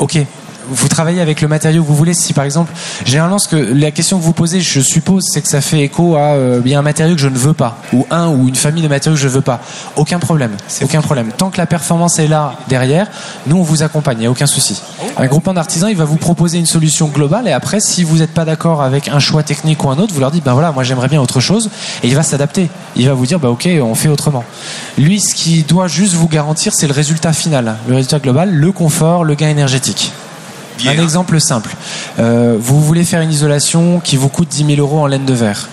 ok, 0.00 0.18
vous 0.68 0.88
travaillez 0.88 1.20
avec 1.20 1.40
le 1.40 1.48
matériau 1.48 1.82
que 1.82 1.88
vous 1.88 1.94
voulez. 1.94 2.14
Si 2.14 2.32
par 2.32 2.44
exemple, 2.44 2.72
généralement, 3.04 3.38
ce 3.38 3.48
que 3.48 3.56
la 3.56 3.90
question 3.90 4.18
que 4.18 4.24
vous 4.24 4.32
posez, 4.32 4.60
je 4.60 4.80
suppose, 4.80 5.24
c'est 5.30 5.42
que 5.42 5.48
ça 5.48 5.60
fait 5.60 5.80
écho 5.80 6.16
à 6.16 6.34
euh, 6.34 6.60
bien 6.60 6.80
un 6.80 6.82
matériau 6.82 7.14
que 7.14 7.20
je 7.20 7.28
ne 7.28 7.38
veux 7.38 7.54
pas, 7.54 7.78
ou 7.92 8.06
un 8.10 8.28
ou 8.28 8.48
une 8.48 8.54
famille 8.54 8.82
de 8.82 8.88
matériaux 8.88 9.16
que 9.16 9.22
je 9.22 9.28
ne 9.28 9.32
veux 9.32 9.40
pas. 9.40 9.60
Aucun 9.96 10.18
problème, 10.18 10.52
aucun 10.82 11.00
problème. 11.00 11.30
Tant 11.36 11.50
que 11.50 11.58
la 11.58 11.66
performance 11.66 12.18
est 12.18 12.28
là 12.28 12.54
derrière, 12.68 13.08
nous 13.46 13.56
on 13.56 13.62
vous 13.62 13.82
accompagne, 13.82 14.18
il 14.18 14.20
n'y 14.20 14.26
a 14.26 14.30
aucun 14.30 14.46
souci. 14.46 14.80
Un 15.16 15.26
groupement 15.26 15.54
d'artisans, 15.54 15.90
il 15.90 15.96
va 15.96 16.04
vous 16.04 16.16
proposer 16.16 16.58
une 16.58 16.66
solution 16.66 17.08
globale, 17.08 17.48
et 17.48 17.52
après, 17.52 17.80
si 17.80 18.04
vous 18.04 18.18
n'êtes 18.18 18.34
pas 18.34 18.44
d'accord 18.44 18.82
avec 18.82 19.08
un 19.08 19.18
choix 19.18 19.42
technique 19.42 19.84
ou 19.84 19.90
un 19.90 19.98
autre, 19.98 20.12
vous 20.14 20.20
leur 20.20 20.30
dites, 20.30 20.44
ben 20.44 20.54
voilà, 20.54 20.72
moi 20.72 20.82
j'aimerais 20.82 21.08
bien 21.08 21.20
autre 21.20 21.40
chose, 21.40 21.70
et 22.02 22.08
il 22.08 22.14
va 22.14 22.22
s'adapter. 22.22 22.68
Il 22.96 23.06
va 23.06 23.14
vous 23.14 23.26
dire, 23.26 23.38
bah 23.38 23.50
ok, 23.50 23.68
on 23.82 23.94
fait 23.94 24.08
autrement. 24.08 24.44
Lui, 24.98 25.20
ce 25.20 25.34
qui 25.34 25.62
doit 25.62 25.88
juste 25.88 26.14
vous 26.14 26.28
garantir, 26.28 26.74
c'est 26.74 26.86
le 26.86 26.92
résultat 26.92 27.32
final, 27.32 27.76
le 27.88 27.94
résultat 27.94 28.18
global, 28.18 28.52
le 28.52 28.72
confort, 28.72 29.24
le 29.24 29.34
gain 29.34 29.48
énergétique. 29.48 30.12
Un 30.84 31.02
exemple 31.02 31.40
simple. 31.40 31.74
Euh, 32.18 32.56
vous 32.58 32.80
voulez 32.80 33.04
faire 33.04 33.20
une 33.20 33.30
isolation 33.30 34.00
qui 34.00 34.16
vous 34.16 34.28
coûte 34.28 34.48
10 34.48 34.76
000 34.76 34.80
euros 34.80 35.00
en 35.00 35.06
laine 35.06 35.24
de 35.24 35.34
verre. 35.34 35.68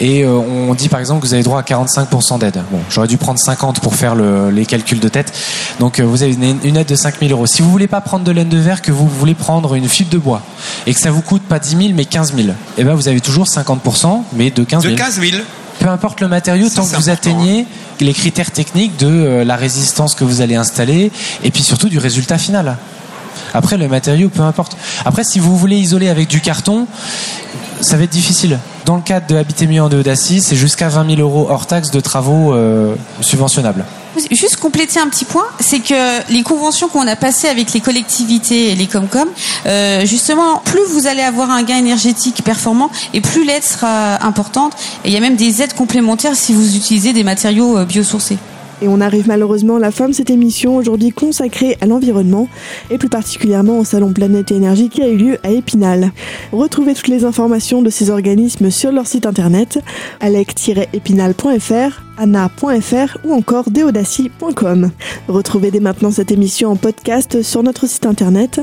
Et 0.00 0.22
euh, 0.22 0.30
on 0.30 0.74
dit 0.74 0.88
par 0.88 1.00
exemple 1.00 1.22
que 1.22 1.26
vous 1.26 1.34
avez 1.34 1.42
droit 1.42 1.58
à 1.58 1.62
45% 1.62 2.38
d'aide. 2.38 2.62
Bon, 2.70 2.80
j'aurais 2.90 3.08
dû 3.08 3.16
prendre 3.16 3.38
50 3.38 3.80
pour 3.80 3.94
faire 3.94 4.14
le, 4.14 4.50
les 4.50 4.64
calculs 4.64 5.00
de 5.00 5.08
tête. 5.08 5.32
Donc 5.80 5.98
euh, 5.98 6.04
vous 6.04 6.22
avez 6.22 6.32
une, 6.32 6.58
une, 6.62 6.76
aide 6.76 6.86
de 6.86 6.94
5 6.94 7.18
000 7.20 7.32
euros. 7.32 7.46
Si 7.46 7.62
vous 7.62 7.70
voulez 7.70 7.88
pas 7.88 8.00
prendre 8.00 8.24
de 8.24 8.30
laine 8.30 8.48
de 8.48 8.58
verre, 8.58 8.82
que 8.82 8.92
vous 8.92 9.08
voulez 9.08 9.34
prendre 9.34 9.74
une 9.74 9.88
fibre 9.88 10.10
de 10.10 10.18
bois 10.18 10.42
et 10.86 10.94
que 10.94 11.00
ça 11.00 11.10
vous 11.10 11.22
coûte 11.22 11.42
pas 11.42 11.58
10 11.58 11.70
000 11.70 11.82
mais 11.94 12.04
15 12.04 12.34
000, 12.34 12.48
eh 12.76 12.84
ben 12.84 12.94
vous 12.94 13.08
avez 13.08 13.20
toujours 13.20 13.46
50% 13.46 14.22
mais 14.34 14.50
de 14.50 14.62
15 14.62 14.82
000. 14.84 14.94
De 14.94 14.98
15 14.98 15.20
000 15.20 15.42
Peu 15.80 15.88
importe 15.88 16.20
le 16.20 16.28
matériau, 16.28 16.68
tant 16.68 16.86
que 16.86 16.94
vous 16.94 17.10
atteignez 17.10 17.66
les 18.00 18.12
critères 18.12 18.52
techniques 18.52 18.96
de 18.98 19.42
la 19.44 19.56
résistance 19.56 20.14
que 20.14 20.22
vous 20.22 20.40
allez 20.40 20.54
installer 20.54 21.10
et 21.42 21.50
puis 21.50 21.64
surtout 21.64 21.88
du 21.88 21.98
résultat 21.98 22.38
final. 22.38 22.76
Après, 23.54 23.76
le 23.76 23.88
matériau, 23.88 24.28
peu 24.28 24.42
importe. 24.42 24.76
Après, 25.04 25.24
si 25.24 25.38
vous 25.38 25.56
voulez 25.56 25.76
isoler 25.76 26.08
avec 26.08 26.28
du 26.28 26.40
carton, 26.40 26.86
ça 27.80 27.96
va 27.96 28.04
être 28.04 28.10
difficile. 28.10 28.58
Dans 28.84 28.96
le 28.96 29.02
cadre 29.02 29.26
de 29.26 29.36
Habiter 29.36 29.66
mieux 29.66 29.82
en 29.82 29.90
Audacie, 29.90 30.40
c'est 30.40 30.56
jusqu'à 30.56 30.88
20 30.88 31.16
000 31.16 31.20
euros 31.20 31.46
hors 31.50 31.66
taxe 31.66 31.90
de 31.90 32.00
travaux 32.00 32.52
euh, 32.52 32.94
subventionnables. 33.20 33.84
Juste 34.30 34.56
compléter 34.56 34.98
un 34.98 35.08
petit 35.08 35.24
point, 35.24 35.44
c'est 35.60 35.78
que 35.78 36.32
les 36.32 36.42
conventions 36.42 36.88
qu'on 36.88 37.06
a 37.06 37.14
passées 37.14 37.48
avec 37.48 37.72
les 37.72 37.80
collectivités 37.80 38.72
et 38.72 38.74
les 38.74 38.86
Comcom, 38.86 39.28
euh, 39.66 40.04
justement, 40.06 40.60
plus 40.64 40.82
vous 40.88 41.06
allez 41.06 41.22
avoir 41.22 41.50
un 41.50 41.62
gain 41.62 41.76
énergétique 41.76 42.42
performant 42.42 42.90
et 43.14 43.20
plus 43.20 43.44
l'aide 43.44 43.62
sera 43.62 44.24
importante. 44.24 44.72
Et 45.04 45.08
il 45.08 45.14
y 45.14 45.16
a 45.16 45.20
même 45.20 45.36
des 45.36 45.62
aides 45.62 45.74
complémentaires 45.74 46.34
si 46.34 46.52
vous 46.52 46.76
utilisez 46.76 47.12
des 47.12 47.22
matériaux 47.22 47.78
euh, 47.78 47.84
biosourcés. 47.84 48.38
Et 48.80 48.88
on 48.88 49.00
arrive 49.00 49.26
malheureusement 49.26 49.76
à 49.76 49.80
la 49.80 49.90
fin 49.90 50.08
de 50.08 50.12
cette 50.14 50.30
émission 50.30 50.76
aujourd'hui 50.76 51.10
consacrée 51.10 51.76
à 51.80 51.86
l'environnement 51.86 52.48
et 52.90 52.98
plus 52.98 53.08
particulièrement 53.08 53.78
au 53.78 53.84
salon 53.84 54.12
Planète 54.12 54.52
et 54.52 54.56
Énergie 54.56 54.88
qui 54.88 55.02
a 55.02 55.08
eu 55.08 55.16
lieu 55.16 55.38
à 55.42 55.50
Épinal. 55.50 56.12
Retrouvez 56.52 56.94
toutes 56.94 57.08
les 57.08 57.24
informations 57.24 57.82
de 57.82 57.90
ces 57.90 58.10
organismes 58.10 58.70
sur 58.70 58.92
leur 58.92 59.06
site 59.06 59.26
internet 59.26 59.80
alec-épinal.fr, 60.20 62.02
anna.fr 62.18 63.18
ou 63.24 63.32
encore 63.32 63.70
deodacie.com. 63.70 64.90
Retrouvez 65.26 65.70
dès 65.70 65.80
maintenant 65.80 66.12
cette 66.12 66.30
émission 66.30 66.70
en 66.70 66.76
podcast 66.76 67.42
sur 67.42 67.62
notre 67.64 67.86
site 67.88 68.06
internet 68.06 68.60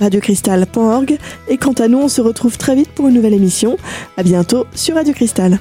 radiocristal.org 0.00 1.18
et 1.48 1.58
quant 1.58 1.72
à 1.72 1.88
nous 1.88 1.98
on 1.98 2.08
se 2.08 2.22
retrouve 2.22 2.56
très 2.56 2.74
vite 2.74 2.90
pour 2.90 3.08
une 3.08 3.14
nouvelle 3.14 3.34
émission. 3.34 3.76
À 4.16 4.22
bientôt 4.22 4.66
sur 4.74 4.94
Radio 4.94 5.12
Cristal. 5.12 5.58